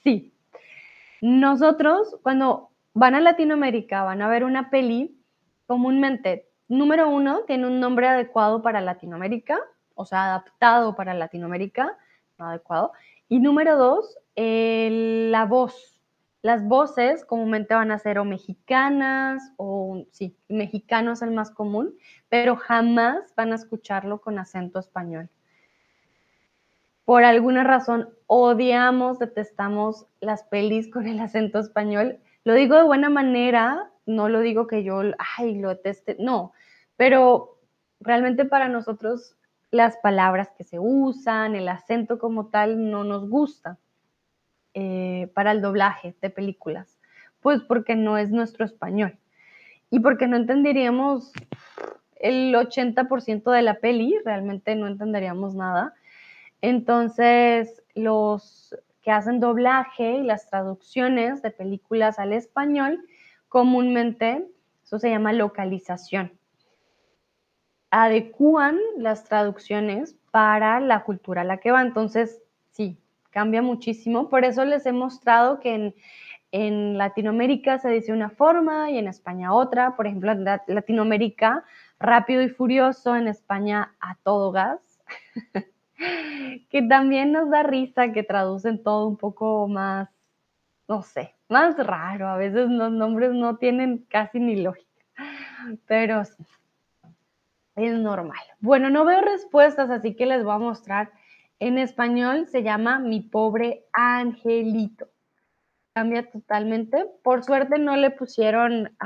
sí. 0.05 0.35
Nosotros, 1.23 2.19
cuando 2.23 2.72
van 2.95 3.15
a 3.15 3.21
Latinoamérica, 3.21 4.03
van 4.03 4.23
a 4.23 4.29
ver 4.29 4.45
una 4.45 4.71
peli, 4.71 5.19
comúnmente, 5.67 6.49
número 6.69 7.09
uno, 7.09 7.43
tiene 7.47 7.67
un 7.67 7.81
nombre 7.81 8.09
adecuado 8.09 8.63
para 8.63 8.81
Latinoamérica, 8.81 9.59
o 9.95 10.05
sea, 10.05 10.25
adaptado 10.25 10.95
para 10.95 11.15
Latinoamérica, 11.15 11.97
no 12.39 12.47
adecuado. 12.47 12.93
Y 13.29 13.41
número 13.41 13.77
dos, 13.77 14.19
la 14.37 15.45
voz. 15.47 16.01
Las 16.43 16.67
voces 16.67 17.25
comúnmente 17.25 17.73
van 17.73 17.93
a 17.93 18.01
ser 18.01 18.19
o 18.19 18.25
mexicanas 18.25 19.53
o, 19.57 20.05
sí, 20.11 20.37
mexicano 20.49 21.13
es 21.13 21.23
el 21.23 21.31
más 21.31 21.53
común, 21.53 21.95
pero 22.29 22.57
jamás 22.57 23.33
van 23.37 23.53
a 23.53 23.55
escucharlo 23.55 24.21
con 24.21 24.41
acento 24.41 24.81
español. 24.81 25.31
Por 27.05 27.23
alguna 27.23 27.63
razón 27.63 28.09
odiamos, 28.27 29.21
detestamos 29.21 30.07
las 30.21 30.43
pelis 30.43 30.91
con 30.91 31.07
el 31.07 31.21
acento 31.21 31.61
español. 31.61 32.19
Lo 32.45 32.55
digo 32.55 32.77
de 32.77 32.83
buena 32.83 33.09
manera, 33.09 33.91
no 34.07 34.29
lo 34.29 34.41
digo 34.41 34.67
que 34.67 34.83
yo, 34.83 35.01
ay, 35.39 35.59
lo 35.59 35.69
deteste, 35.69 36.17
no, 36.19 36.53
pero 36.97 37.59
realmente 38.01 38.45
para 38.45 38.69
nosotros 38.69 39.37
las 39.71 39.97
palabras 39.99 40.53
que 40.57 40.65
se 40.65 40.79
usan, 40.79 41.57
el 41.57 41.69
acento 41.69 42.19
como 42.19 42.47
tal, 42.49 42.91
no 42.91 43.05
nos 43.05 43.29
gusta 43.29 43.79
eh, 44.75 45.31
para 45.35 45.53
el 45.53 45.63
doblaje 45.63 46.15
de 46.21 46.31
películas. 46.31 46.99
Pues 47.41 47.61
porque 47.63 47.97
no 47.97 48.19
es 48.19 48.31
nuestro 48.31 48.65
español. 48.65 49.19
Y 49.91 50.01
porque 50.01 50.27
no 50.27 50.37
entenderíamos 50.37 51.33
el 52.17 52.55
80% 52.55 53.51
de 53.51 53.63
la 53.63 53.81
peli, 53.81 54.17
realmente 54.25 54.75
no 54.77 54.87
entenderíamos 54.87 55.55
nada. 55.55 55.95
Entonces, 56.61 57.83
los 57.95 58.77
que 59.03 59.11
hacen 59.11 59.41
doblaje 59.41 60.19
y 60.19 60.23
las 60.23 60.49
traducciones 60.49 61.43
de 61.43 61.51
películas 61.51 62.19
al 62.19 62.33
español, 62.33 63.05
comúnmente, 63.49 64.47
eso 64.85 64.99
se 64.99 65.11
llama 65.11 65.33
localización 65.33 66.33
adecúan 67.93 68.79
las 68.97 69.25
traducciones 69.25 70.17
para 70.31 70.81
la 70.81 71.05
cultura 71.05 71.43
a 71.43 71.45
la 71.45 71.59
que 71.59 71.71
va. 71.71 71.83
Entonces, 71.83 72.43
sí, 72.71 72.99
cambia 73.31 73.61
muchísimo. 73.61 74.31
Por 74.31 74.47
eso 74.47 74.65
les 74.65 74.87
he 74.87 74.93
mostrado 74.93 75.61
que 75.61 75.75
en, 75.75 75.95
en 76.53 76.97
Latinoamérica 76.97 77.79
se 77.79 77.91
dice 77.91 78.13
una 78.13 78.31
forma 78.31 78.91
y 78.91 78.97
en 78.97 79.09
España 79.09 79.53
otra. 79.53 79.95
Por 79.95 80.07
ejemplo, 80.07 80.33
en 80.33 80.45
Latinoamérica, 80.67 81.65
rápido 82.01 82.41
y 82.41 82.49
furioso, 82.49 83.15
en 83.15 83.29
España 83.29 83.95
a 84.01 84.17
todo 84.25 84.53
gas. 84.53 84.81
que 86.71 86.83
también 86.83 87.33
nos 87.33 87.51
da 87.51 87.63
risa 87.63 88.13
que 88.13 88.23
traducen 88.23 88.83
todo 88.83 89.07
un 89.07 89.17
poco 89.17 89.69
más, 89.69 90.09
no 90.89 91.03
sé, 91.03 91.35
más 91.49 91.77
raro. 91.77 92.29
A 92.29 92.37
veces 92.37 92.69
los 92.69 92.91
nombres 92.93 93.33
no 93.33 93.57
tienen 93.57 93.99
casi 94.09 94.41
ni 94.41 94.57
lógica. 94.57 94.89
Pero 95.87 96.25
sí, 96.25 96.45
es 97.77 97.95
normal. 97.95 98.41
Bueno, 98.61 98.91
no 98.91 99.05
veo 99.05 99.21
respuestas, 99.21 99.91
así 99.91 100.15
que 100.15 100.27
les 100.27 100.45
voy 100.45 100.55
a 100.55 100.59
mostrar. 100.59 101.13
En 101.59 101.79
español 101.79 102.49
se 102.49 102.63
llama 102.63 102.99
Mi 102.99 103.21
pobre 103.21 103.85
angelito. 103.93 105.09
Cambia 105.95 106.29
totalmente. 106.31 107.07
Por 107.23 107.45
suerte 107.45 107.79
no 107.79 107.97
le 107.97 108.11
pusieron 108.11 108.97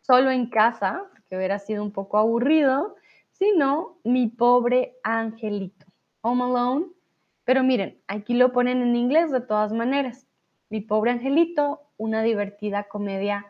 solo 0.00 0.30
en 0.30 0.48
casa, 0.48 1.02
que 1.28 1.36
hubiera 1.36 1.58
sido 1.58 1.84
un 1.84 1.92
poco 1.92 2.16
aburrido, 2.16 2.96
sino 3.38 3.98
Mi 4.04 4.28
pobre 4.28 4.96
angelito. 5.02 5.86
Home 6.22 6.44
Alone. 6.44 6.86
Pero 7.44 7.62
miren, 7.62 8.00
aquí 8.06 8.34
lo 8.34 8.52
ponen 8.52 8.82
en 8.82 8.96
inglés 8.96 9.30
de 9.30 9.40
todas 9.40 9.72
maneras. 9.72 10.26
Mi 10.70 10.80
pobre 10.80 11.12
angelito, 11.12 11.80
una 11.96 12.22
divertida 12.22 12.84
comedia 12.84 13.46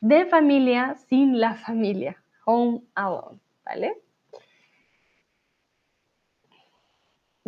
de 0.00 0.26
familia 0.26 0.96
sin 1.08 1.38
la 1.38 1.54
familia. 1.54 2.22
Home 2.46 2.82
Alone, 2.94 3.40
¿vale? 3.64 4.00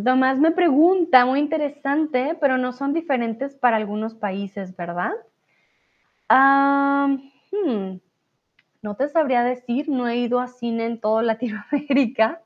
Tomás 0.03 0.39
me 0.39 0.51
pregunta, 0.51 1.25
muy 1.25 1.41
interesante, 1.41 2.37
pero 2.39 2.59
no 2.59 2.73
son 2.73 2.93
diferentes 2.93 3.57
para 3.57 3.79
algunos 3.79 4.15
países, 4.15 4.77
¿verdad? 4.77 5.13
Hmm, 6.29 7.97
no 8.87 8.95
te 8.95 9.09
sabría 9.09 9.43
decir, 9.43 9.89
no 9.89 10.07
he 10.07 10.17
ido 10.17 10.39
a 10.39 10.47
cine 10.47 10.87
en 10.87 11.01
toda 11.01 11.21
Latinoamérica, 11.33 12.41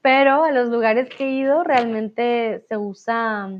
pero 0.00 0.42
a 0.42 0.52
los 0.52 0.70
lugares 0.70 1.10
que 1.10 1.24
he 1.24 1.32
ido 1.32 1.62
realmente 1.64 2.64
se 2.66 2.78
usa, 2.78 3.50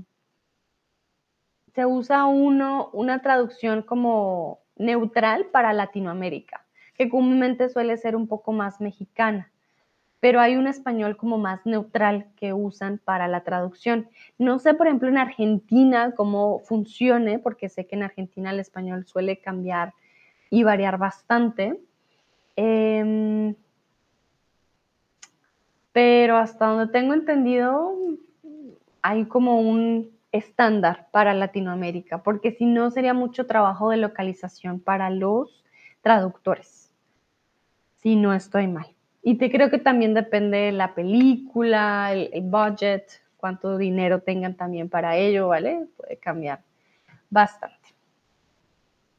se 1.74 1.84
usa 1.84 2.24
uno, 2.24 2.88
una 2.94 3.20
traducción 3.20 3.82
como 3.82 4.60
neutral 4.76 5.48
para 5.52 5.74
Latinoamérica 5.74 6.64
que 6.96 7.10
comúnmente 7.10 7.68
suele 7.68 7.98
ser 7.98 8.16
un 8.16 8.26
poco 8.28 8.52
más 8.52 8.80
mexicana, 8.80 9.50
pero 10.20 10.40
hay 10.40 10.56
un 10.56 10.66
español 10.66 11.18
como 11.18 11.36
más 11.36 11.64
neutral 11.66 12.28
que 12.36 12.54
usan 12.54 12.98
para 12.98 13.28
la 13.28 13.42
traducción. 13.42 14.08
No 14.38 14.58
sé, 14.58 14.72
por 14.72 14.86
ejemplo, 14.86 15.08
en 15.08 15.16
Argentina 15.16 16.14
cómo 16.14 16.60
funcione, 16.60 17.38
porque 17.38 17.68
sé 17.70 17.86
que 17.86 17.96
en 17.96 18.04
Argentina 18.04 18.50
el 18.50 18.60
español 18.60 19.06
suele 19.06 19.38
cambiar 19.38 19.94
y 20.50 20.64
variar 20.64 20.98
bastante. 20.98 21.80
Em, 22.62 23.54
pero 25.92 26.36
hasta 26.36 26.66
donde 26.66 26.92
tengo 26.92 27.14
entendido, 27.14 27.94
hay 29.00 29.24
como 29.24 29.60
un 29.62 30.10
estándar 30.30 31.08
para 31.10 31.32
Latinoamérica, 31.32 32.22
porque 32.22 32.52
si 32.52 32.66
no 32.66 32.90
sería 32.90 33.14
mucho 33.14 33.46
trabajo 33.46 33.88
de 33.88 33.96
localización 33.96 34.78
para 34.78 35.08
los 35.08 35.64
traductores 36.02 36.92
si 37.96 38.14
no 38.16 38.34
estoy 38.34 38.66
mal. 38.66 38.88
Y 39.22 39.36
te 39.36 39.50
creo 39.50 39.70
que 39.70 39.78
también 39.78 40.12
depende 40.12 40.58
de 40.58 40.72
la 40.72 40.94
película, 40.94 42.12
el, 42.12 42.42
budget, 42.42 43.04
cuánto 43.38 43.78
dinero 43.78 44.20
tengan 44.20 44.54
también 44.54 44.90
para 44.90 45.16
ello, 45.16 45.48
¿vale? 45.48 45.86
Puede 45.96 46.18
cambiar 46.18 46.60
bastante. 47.30 47.76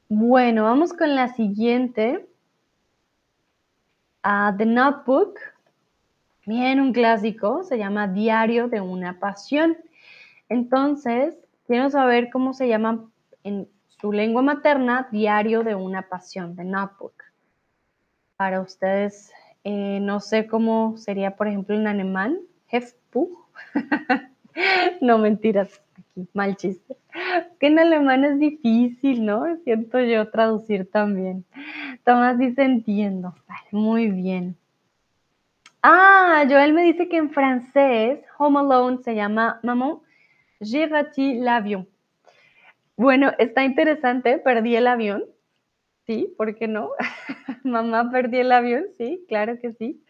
Bueno, 0.10 0.64
vamos 0.64 0.94
con 0.94 1.16
la 1.16 1.30
siguiente. 1.30 2.28
Uh, 4.24 4.56
The 4.58 4.66
Notebook. 4.66 5.40
Bien, 6.46 6.80
un 6.80 6.94
clásico, 6.94 7.64
se 7.64 7.78
llama 7.78 8.08
Diario 8.08 8.68
de 8.68 8.82
una 8.82 9.20
Pasión. 9.20 9.78
Entonces, 10.50 11.38
quiero 11.68 11.90
saber 11.90 12.30
cómo 12.32 12.54
se 12.54 12.68
llama 12.68 13.10
en 13.44 13.70
su 13.88 14.12
lengua 14.12 14.42
materna 14.42 15.08
Diario 15.12 15.64
de 15.64 15.76
una 15.76 16.10
Pasión, 16.10 16.56
The 16.56 16.64
Notebook 16.64 17.14
para 18.42 18.60
ustedes, 18.60 19.32
eh, 19.64 20.00
no 20.02 20.20
sé 20.20 20.48
cómo 20.48 20.98
sería, 20.98 21.36
por 21.36 21.48
ejemplo, 21.48 21.76
en 21.76 21.86
alemán, 21.86 22.40
Hefbuch. 22.70 23.38
no, 25.02 25.20
mentiras, 25.20 25.80
mal 26.34 26.56
chiste. 26.56 26.98
Que 27.60 27.68
en 27.68 27.80
alemán 27.80 28.24
es 28.24 28.40
difícil, 28.40 29.26
¿no? 29.26 29.44
Siento 29.64 30.00
yo 30.00 30.30
traducir 30.30 30.90
también. 30.90 31.46
Tomás 32.06 32.38
dice, 32.38 32.64
entiendo. 32.64 33.36
Vale, 33.48 33.68
muy 33.72 34.10
bien. 34.10 34.56
Ah, 35.84 36.46
Joel 36.48 36.74
me 36.74 36.84
dice 36.84 37.10
que 37.10 37.18
en 37.18 37.32
francés, 37.32 38.20
Home 38.38 38.60
Alone 38.60 39.00
se 39.04 39.16
llama 39.16 39.60
Maman, 39.64 40.00
j'ai 40.60 40.86
raté 40.86 41.40
l'avion. 41.40 41.88
Bueno, 42.96 43.32
está 43.40 43.64
interesante, 43.64 44.38
perdí 44.38 44.76
el 44.76 44.86
avión. 44.86 45.26
Sí, 46.06 46.34
¿por 46.38 46.56
qué 46.56 46.68
no? 46.68 46.92
Mamá, 47.64 48.12
perdí 48.12 48.38
el 48.40 48.52
avión, 48.52 48.86
sí, 48.98 49.26
claro 49.28 49.58
que 49.60 49.72
sí. 49.74 50.04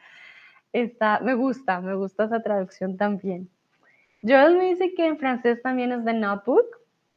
Está, 0.74 1.20
me 1.22 1.36
gusta, 1.36 1.80
me 1.80 1.96
gusta 1.96 2.26
esa 2.26 2.42
traducción 2.44 2.98
también. 2.98 3.50
Joel 4.24 4.58
me 4.58 4.70
dice 4.70 4.94
que 4.94 5.08
en 5.08 5.18
francés 5.18 5.62
también 5.62 5.92
es 5.92 6.06
The 6.06 6.14
Notebook, 6.14 6.66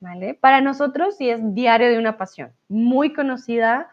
¿vale? 0.01 0.35
Para 0.35 0.61
nosotros 0.61 1.17
sí 1.17 1.29
es 1.29 1.41
Diario 1.55 1.89
de 1.89 1.99
una 1.99 2.17
Pasión, 2.17 2.53
muy 2.69 3.13
conocida. 3.13 3.91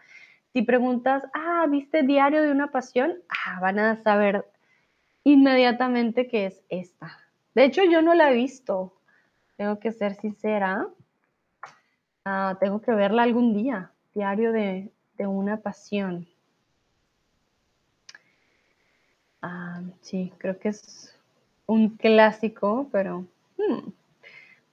Si 0.52 0.62
preguntas, 0.62 1.22
ah, 1.34 1.66
¿viste 1.68 2.02
Diario 2.02 2.42
de 2.42 2.50
una 2.50 2.70
Pasión? 2.70 3.14
Ah, 3.28 3.58
van 3.60 3.78
a 3.78 4.02
saber 4.02 4.46
inmediatamente 5.24 6.28
que 6.28 6.46
es 6.46 6.62
esta. 6.68 7.18
De 7.54 7.64
hecho, 7.64 7.82
yo 7.84 8.02
no 8.02 8.14
la 8.14 8.30
he 8.30 8.34
visto, 8.34 8.94
tengo 9.56 9.78
que 9.78 9.92
ser 9.92 10.14
sincera. 10.14 10.88
Ah, 12.24 12.56
tengo 12.60 12.80
que 12.80 12.92
verla 12.92 13.22
algún 13.22 13.54
día. 13.54 13.90
Diario 14.14 14.52
de, 14.52 14.90
una 15.18 15.58
pasión. 15.58 16.26
Ah, 19.40 19.80
sí, 20.00 20.32
creo 20.38 20.58
que 20.58 20.70
es 20.70 21.16
un 21.66 21.90
clásico, 21.90 22.88
pero 22.92 23.26
hmm, 23.56 23.90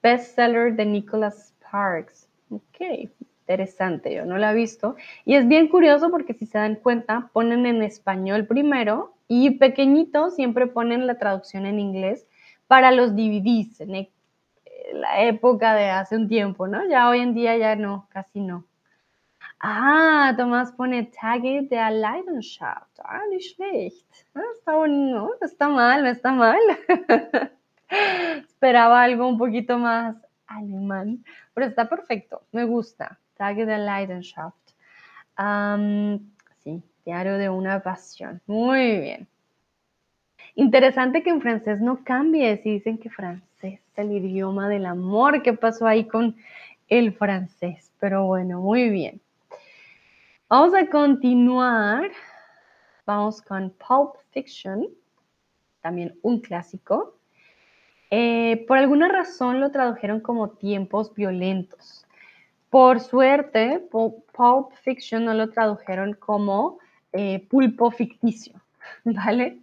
bestseller 0.02 0.74
de 0.74 0.86
Nicholas 0.86 1.54
Sparks. 1.60 2.28
Ok, 2.50 3.10
interesante, 3.50 4.14
yo 4.14 4.24
no 4.24 4.38
la 4.38 4.52
he 4.52 4.54
visto. 4.54 4.96
Y 5.24 5.34
es 5.34 5.46
bien 5.46 5.68
curioso 5.68 6.10
porque 6.10 6.34
si 6.34 6.46
se 6.46 6.58
dan 6.58 6.76
cuenta, 6.76 7.30
ponen 7.32 7.66
en 7.66 7.82
español 7.82 8.46
primero 8.46 9.14
y 9.28 9.52
pequeñito 9.52 10.30
siempre 10.30 10.66
ponen 10.66 11.06
la 11.06 11.18
traducción 11.18 11.66
en 11.66 11.78
inglés 11.78 12.26
para 12.66 12.92
los 12.92 13.14
DVDs 13.14 13.80
en 13.80 13.94
e, 13.94 14.10
la 14.94 15.22
época 15.22 15.74
de 15.74 15.90
hace 15.90 16.16
un 16.16 16.28
tiempo, 16.28 16.66
¿no? 16.66 16.88
Ya 16.88 17.08
hoy 17.08 17.20
en 17.20 17.34
día 17.34 17.56
ya 17.56 17.76
no, 17.76 18.06
casi 18.10 18.40
no. 18.40 18.64
Ah, 19.62 20.32
Tomás 20.38 20.72
pone 20.72 21.10
Tage 21.10 21.68
der 21.68 21.90
Leidenschaft. 21.90 22.98
Ah, 23.04 23.20
nicht 23.28 23.54
schlecht. 23.54 24.06
Ah, 24.34 24.40
está, 24.56 24.74
bueno, 24.74 25.32
está 25.42 25.68
mal, 25.68 26.06
está 26.06 26.32
mal. 26.32 26.58
Esperaba 28.48 29.02
algo 29.02 29.28
un 29.28 29.36
poquito 29.36 29.76
más 29.76 30.16
alemán, 30.46 31.22
pero 31.52 31.66
está 31.66 31.88
perfecto, 31.90 32.42
me 32.52 32.64
gusta. 32.64 33.18
Tage 33.36 33.66
der 33.66 33.80
Leidenschaft. 33.80 34.56
sí, 36.60 36.82
diario 37.04 37.36
de 37.36 37.50
una 37.50 37.82
pasión. 37.82 38.40
Muy 38.46 38.98
bien. 38.98 39.28
Interesante 40.54 41.22
que 41.22 41.30
en 41.30 41.42
francés 41.42 41.80
no 41.80 42.02
cambie 42.02 42.56
si 42.62 42.70
dicen 42.70 42.96
que 42.96 43.10
francés 43.10 43.80
es 43.92 43.98
el 43.98 44.12
idioma 44.12 44.70
del 44.70 44.86
amor. 44.86 45.42
¿Qué 45.42 45.52
pasó 45.52 45.86
ahí 45.86 46.06
con 46.06 46.36
el 46.88 47.12
francés? 47.12 47.92
Pero 48.00 48.24
bueno, 48.24 48.60
muy 48.60 48.88
bien. 48.88 49.20
Vamos 50.50 50.74
a 50.74 50.84
continuar. 50.84 52.10
Vamos 53.06 53.40
con 53.40 53.70
Pulp 53.70 54.16
Fiction, 54.32 54.88
también 55.80 56.18
un 56.22 56.40
clásico. 56.40 57.14
Eh, 58.10 58.64
por 58.66 58.76
alguna 58.76 59.06
razón 59.06 59.60
lo 59.60 59.70
tradujeron 59.70 60.18
como 60.18 60.50
tiempos 60.50 61.14
violentos. 61.14 62.04
Por 62.68 62.98
suerte, 62.98 63.78
Pulp 63.92 64.72
Fiction 64.82 65.24
no 65.24 65.34
lo 65.34 65.50
tradujeron 65.50 66.14
como 66.14 66.80
eh, 67.12 67.46
pulpo 67.48 67.92
ficticio, 67.92 68.60
¿vale? 69.04 69.60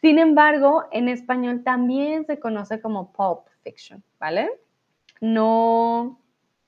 Sin 0.00 0.18
embargo, 0.18 0.84
en 0.90 1.10
español 1.10 1.62
también 1.62 2.24
se 2.24 2.40
conoce 2.40 2.80
como 2.80 3.12
Pulp 3.12 3.40
Fiction, 3.62 4.02
¿vale? 4.18 4.48
No 5.20 6.18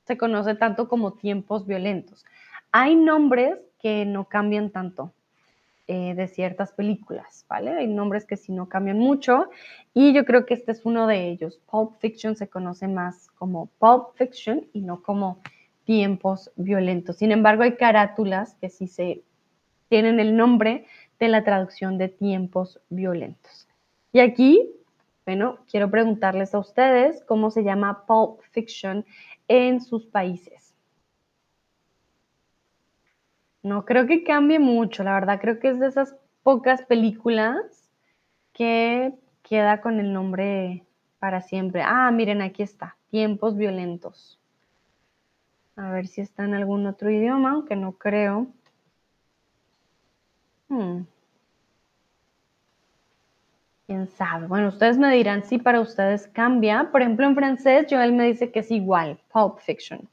se 0.04 0.18
conoce 0.18 0.54
tanto 0.56 0.90
como 0.90 1.14
tiempos 1.14 1.66
violentos. 1.66 2.26
Hay 2.78 2.94
nombres 2.94 3.56
que 3.78 4.04
no 4.04 4.26
cambian 4.28 4.68
tanto 4.68 5.10
eh, 5.86 6.12
de 6.14 6.28
ciertas 6.28 6.72
películas, 6.72 7.46
¿vale? 7.48 7.70
Hay 7.70 7.86
nombres 7.86 8.26
que 8.26 8.36
sí 8.36 8.52
no 8.52 8.68
cambian 8.68 8.98
mucho 8.98 9.48
y 9.94 10.12
yo 10.12 10.26
creo 10.26 10.44
que 10.44 10.52
este 10.52 10.72
es 10.72 10.84
uno 10.84 11.06
de 11.06 11.26
ellos. 11.30 11.58
Pulp 11.70 11.96
Fiction 12.00 12.36
se 12.36 12.48
conoce 12.48 12.86
más 12.86 13.28
como 13.38 13.70
Pulp 13.78 14.14
Fiction 14.16 14.66
y 14.74 14.82
no 14.82 15.02
como 15.02 15.40
tiempos 15.84 16.50
violentos. 16.56 17.16
Sin 17.16 17.32
embargo, 17.32 17.62
hay 17.62 17.76
carátulas 17.76 18.56
que 18.60 18.68
sí 18.68 18.88
se 18.88 19.22
tienen 19.88 20.20
el 20.20 20.36
nombre 20.36 20.84
de 21.18 21.28
la 21.28 21.44
traducción 21.44 21.96
de 21.96 22.10
tiempos 22.10 22.78
violentos. 22.90 23.68
Y 24.12 24.20
aquí, 24.20 24.70
bueno, 25.24 25.60
quiero 25.70 25.90
preguntarles 25.90 26.54
a 26.54 26.58
ustedes 26.58 27.24
cómo 27.24 27.50
se 27.50 27.64
llama 27.64 28.04
Pulp 28.06 28.42
Fiction 28.50 29.06
en 29.48 29.80
sus 29.80 30.04
países. 30.04 30.65
No 33.66 33.84
creo 33.84 34.06
que 34.06 34.22
cambie 34.22 34.60
mucho, 34.60 35.02
la 35.02 35.14
verdad 35.14 35.40
creo 35.40 35.58
que 35.58 35.70
es 35.70 35.80
de 35.80 35.88
esas 35.88 36.14
pocas 36.44 36.82
películas 36.82 37.90
que 38.52 39.12
queda 39.42 39.80
con 39.80 39.98
el 39.98 40.12
nombre 40.12 40.84
para 41.18 41.40
siempre. 41.40 41.82
Ah, 41.84 42.12
miren, 42.12 42.42
aquí 42.42 42.62
está, 42.62 42.96
Tiempos 43.10 43.56
Violentos. 43.56 44.38
A 45.74 45.90
ver 45.90 46.06
si 46.06 46.20
está 46.20 46.44
en 46.44 46.54
algún 46.54 46.86
otro 46.86 47.10
idioma, 47.10 47.50
aunque 47.50 47.74
no 47.74 47.90
creo. 47.90 48.46
Hmm. 50.68 51.00
¿Quién 53.88 54.06
sabe? 54.06 54.46
Bueno, 54.46 54.68
ustedes 54.68 54.96
me 54.96 55.12
dirán 55.12 55.42
si 55.42 55.58
para 55.58 55.80
ustedes 55.80 56.28
cambia. 56.28 56.92
Por 56.92 57.02
ejemplo, 57.02 57.26
en 57.26 57.34
francés, 57.34 57.88
Joel 57.90 58.12
me 58.12 58.26
dice 58.26 58.52
que 58.52 58.60
es 58.60 58.70
igual, 58.70 59.18
Pulp 59.32 59.58
Fiction. 59.58 60.08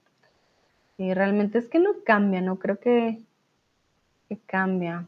Y 0.98 1.14
realmente 1.14 1.60
es 1.60 1.70
que 1.70 1.78
no 1.78 1.92
cambia, 2.04 2.42
no 2.42 2.58
creo 2.58 2.80
que 2.80 3.22
cambia. 4.38 5.08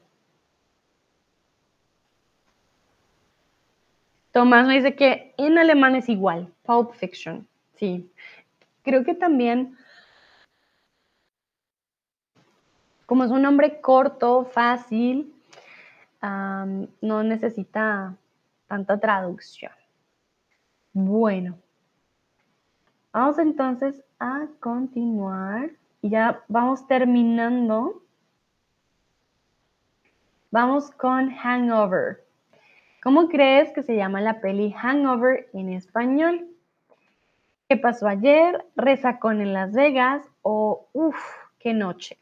Tomás 4.32 4.68
me 4.68 4.76
dice 4.76 4.96
que 4.96 5.34
en 5.38 5.58
alemán 5.58 5.96
es 5.96 6.10
igual, 6.10 6.54
Pulp 6.64 6.94
Fiction. 6.94 7.48
Sí, 7.76 8.12
creo 8.84 9.04
que 9.04 9.16
también, 9.16 9.78
como 13.06 13.24
es 13.24 13.32
un 13.32 13.42
nombre 13.42 13.80
corto, 13.80 14.46
fácil, 14.46 15.34
no 16.22 17.24
necesita 17.24 18.16
tanta 18.68 19.00
traducción. 19.00 19.72
Bueno, 20.92 21.58
vamos 23.14 23.38
entonces 23.38 24.04
a 24.20 24.48
continuar 24.60 25.70
y 26.02 26.10
ya 26.10 26.44
vamos 26.48 26.88
terminando 26.88 28.02
Vamos 30.52 30.92
con 30.92 31.32
Hangover. 31.32 32.24
¿Cómo 33.04 33.28
crees 33.30 33.72
que 33.74 33.84
se 33.84 33.96
llama 33.96 34.22
la 34.22 34.40
peli 34.42 34.72
Hangover 34.72 35.50
en 35.54 35.70
español? 35.74 36.48
¿Qué 37.68 37.78
pasó 37.78 38.08
ayer? 38.08 38.64
¿Resacón 38.76 39.42
en 39.42 39.54
Las 39.54 39.74
Vegas? 39.74 40.26
¿O 40.44 40.88
Uf, 40.94 41.18
qué 41.60 41.74
noche? 41.74 42.18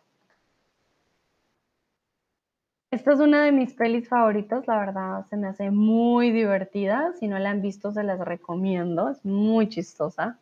Esta 2.92 3.12
es 3.14 3.20
una 3.20 3.44
de 3.44 3.52
mis 3.52 3.74
pelis 3.74 4.08
favoritas, 4.08 4.68
la 4.68 4.78
verdad 4.78 5.26
se 5.26 5.36
me 5.36 5.48
hace 5.48 5.72
muy 5.72 6.32
divertida. 6.32 7.12
Si 7.20 7.28
no 7.28 7.40
la 7.40 7.50
han 7.50 7.62
visto, 7.62 7.92
se 7.92 8.04
las 8.04 8.20
recomiendo, 8.20 9.10
es 9.10 9.26
muy 9.26 9.68
chistosa. 9.68 10.38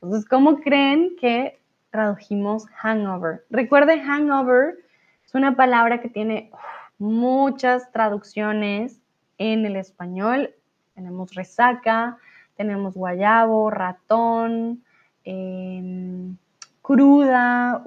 Entonces, 0.00 0.28
¿cómo 0.28 0.60
creen 0.60 1.16
que 1.20 1.60
tradujimos 1.90 2.66
hangover? 2.68 3.44
Recuerde, 3.50 4.00
hangover 4.00 4.78
es 5.24 5.34
una 5.34 5.56
palabra 5.56 6.00
que 6.00 6.08
tiene 6.08 6.50
muchas 6.98 7.90
traducciones 7.92 9.00
en 9.38 9.64
el 9.64 9.76
español. 9.76 10.54
Tenemos 10.94 11.34
resaca, 11.34 12.18
tenemos 12.56 12.94
guayabo, 12.94 13.70
ratón, 13.70 14.82
em, 15.24 16.36
cruda. 16.82 17.84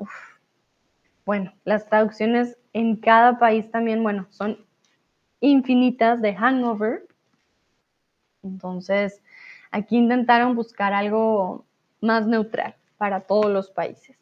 Bueno, 1.25 1.53
las 1.65 1.87
traducciones 1.87 2.57
en 2.73 2.95
cada 2.95 3.37
país 3.37 3.69
también, 3.69 4.01
bueno, 4.01 4.27
son 4.29 4.57
infinitas 5.41 6.21
de 6.21 6.35
hangover. 6.35 7.05
Entonces, 8.43 9.21
aquí 9.71 9.97
intentaron 9.97 10.55
buscar 10.55 10.93
algo 10.93 11.65
más 11.99 12.27
neutral 12.27 12.75
para 12.97 13.21
todos 13.21 13.51
los 13.51 13.69
países. 13.69 14.20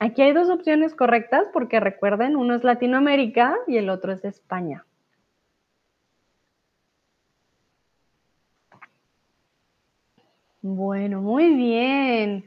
Aquí 0.00 0.22
hay 0.22 0.32
dos 0.32 0.48
opciones 0.48 0.94
correctas 0.94 1.46
porque 1.52 1.80
recuerden, 1.80 2.36
uno 2.36 2.54
es 2.54 2.62
Latinoamérica 2.62 3.56
y 3.66 3.78
el 3.78 3.90
otro 3.90 4.12
es 4.12 4.24
España. 4.24 4.84
Bueno, 10.62 11.20
muy 11.20 11.54
bien. 11.54 12.44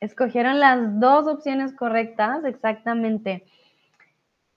Escogieron 0.00 0.58
las 0.60 0.98
dos 0.98 1.26
opciones 1.28 1.72
correctas, 1.74 2.44
exactamente. 2.44 3.44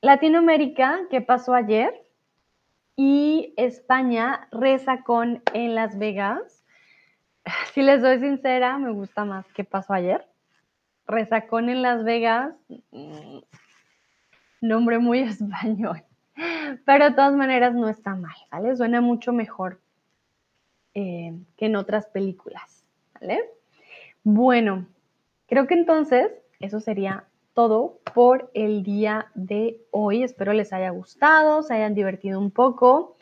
Latinoamérica, 0.01 1.01
¿qué 1.11 1.21
pasó 1.21 1.53
ayer? 1.53 1.93
Y 2.95 3.53
España, 3.57 4.47
reza 4.51 5.03
con 5.03 5.43
en 5.53 5.75
Las 5.75 5.97
Vegas. 5.97 6.63
Si 7.73 7.81
les 7.81 8.01
doy 8.01 8.19
sincera, 8.19 8.77
me 8.77 8.91
gusta 8.91 9.25
más 9.25 9.45
qué 9.53 9.63
pasó 9.63 9.93
ayer. 9.93 10.30
Resacón 11.11 11.69
en 11.69 11.81
Las 11.81 12.03
Vegas, 12.03 12.53
mm, 12.91 13.39
nombre 14.61 14.99
muy 14.99 15.19
español, 15.19 16.03
pero 16.85 17.09
de 17.09 17.15
todas 17.15 17.35
maneras 17.35 17.73
no 17.75 17.89
está 17.89 18.15
mal, 18.15 18.35
¿vale? 18.49 18.75
Suena 18.75 19.01
mucho 19.01 19.33
mejor 19.33 19.79
eh, 20.93 21.37
que 21.57 21.67
en 21.67 21.75
otras 21.75 22.07
películas, 22.07 22.83
¿vale? 23.13 23.43
Bueno, 24.23 24.87
creo 25.47 25.67
que 25.67 25.73
entonces 25.73 26.31
eso 26.59 26.79
sería 26.79 27.25
todo 27.53 27.99
por 28.13 28.49
el 28.53 28.83
día 28.83 29.27
de 29.35 29.81
hoy. 29.91 30.23
Espero 30.23 30.53
les 30.53 30.73
haya 30.73 30.91
gustado, 30.91 31.63
se 31.63 31.73
hayan 31.73 31.95
divertido 31.95 32.39
un 32.39 32.51
poco. 32.51 33.17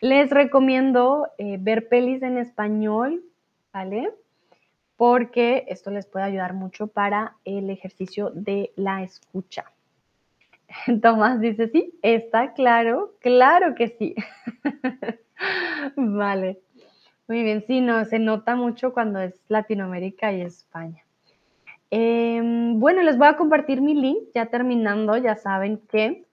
Les 0.00 0.30
recomiendo 0.30 1.28
eh, 1.38 1.58
ver 1.60 1.88
pelis 1.88 2.22
en 2.22 2.38
español, 2.38 3.22
¿vale? 3.72 4.12
Porque 4.98 5.64
esto 5.68 5.92
les 5.92 6.06
puede 6.06 6.26
ayudar 6.26 6.54
mucho 6.54 6.88
para 6.88 7.36
el 7.44 7.70
ejercicio 7.70 8.30
de 8.34 8.72
la 8.74 9.04
escucha. 9.04 9.64
Tomás 11.02 11.40
dice, 11.40 11.68
sí, 11.68 11.94
está 12.02 12.52
claro, 12.52 13.14
claro 13.20 13.76
que 13.76 13.88
sí. 13.96 14.16
vale. 15.96 16.58
Muy 17.28 17.44
bien, 17.44 17.64
sí, 17.64 17.80
no, 17.80 18.04
se 18.06 18.18
nota 18.18 18.56
mucho 18.56 18.92
cuando 18.92 19.20
es 19.20 19.40
Latinoamérica 19.46 20.32
y 20.32 20.40
España. 20.40 21.04
Em, 21.90 22.80
bueno, 22.80 23.02
les 23.02 23.16
voy 23.16 23.28
a 23.28 23.36
compartir 23.36 23.80
mi 23.80 23.94
link, 23.94 24.18
ya 24.34 24.46
terminando, 24.46 25.16
ya 25.16 25.36
saben 25.36 25.78
que. 25.88 26.26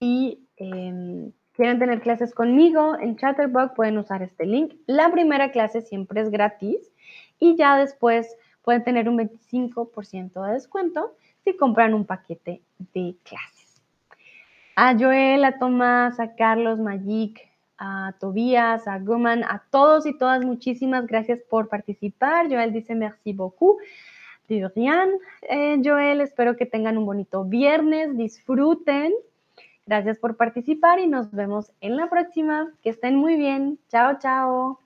Y 0.00 0.40
em, 0.56 1.32
quieren 1.52 1.78
tener 1.78 2.00
clases 2.00 2.34
conmigo 2.34 2.96
en 2.98 3.16
Chatterbox, 3.16 3.74
pueden 3.74 3.98
usar 3.98 4.22
este 4.22 4.46
link. 4.46 4.72
La 4.86 5.10
primera 5.12 5.50
clase 5.50 5.82
siempre 5.82 6.22
es 6.22 6.30
gratis 6.30 6.91
y 7.42 7.56
ya 7.56 7.76
después 7.76 8.36
pueden 8.62 8.84
tener 8.84 9.08
un 9.08 9.18
25% 9.18 10.46
de 10.46 10.52
descuento 10.52 11.16
si 11.42 11.56
compran 11.56 11.92
un 11.92 12.06
paquete 12.06 12.62
de 12.94 13.16
clases. 13.24 13.82
A 14.76 14.96
Joel, 14.96 15.44
a 15.44 15.58
Tomás, 15.58 16.20
a 16.20 16.36
Carlos, 16.36 16.78
Magic, 16.78 17.40
a 17.78 18.14
Tobías, 18.20 18.86
a 18.86 19.00
Guman, 19.00 19.42
a 19.42 19.64
todos 19.70 20.06
y 20.06 20.16
todas, 20.16 20.44
muchísimas 20.44 21.08
gracias 21.08 21.40
por 21.50 21.68
participar. 21.68 22.48
Joel 22.48 22.72
dice 22.72 22.94
merci 22.94 23.32
beaucoup. 23.32 23.80
De 24.48 24.70
eh, 25.48 25.80
Joel, 25.82 26.20
espero 26.20 26.56
que 26.56 26.66
tengan 26.66 26.96
un 26.96 27.06
bonito 27.06 27.44
viernes, 27.44 28.16
disfruten. 28.16 29.12
Gracias 29.86 30.18
por 30.18 30.36
participar 30.36 31.00
y 31.00 31.08
nos 31.08 31.32
vemos 31.32 31.72
en 31.80 31.96
la 31.96 32.08
próxima. 32.08 32.70
Que 32.82 32.90
estén 32.90 33.16
muy 33.16 33.36
bien. 33.36 33.78
Chao, 33.88 34.18
chao. 34.20 34.81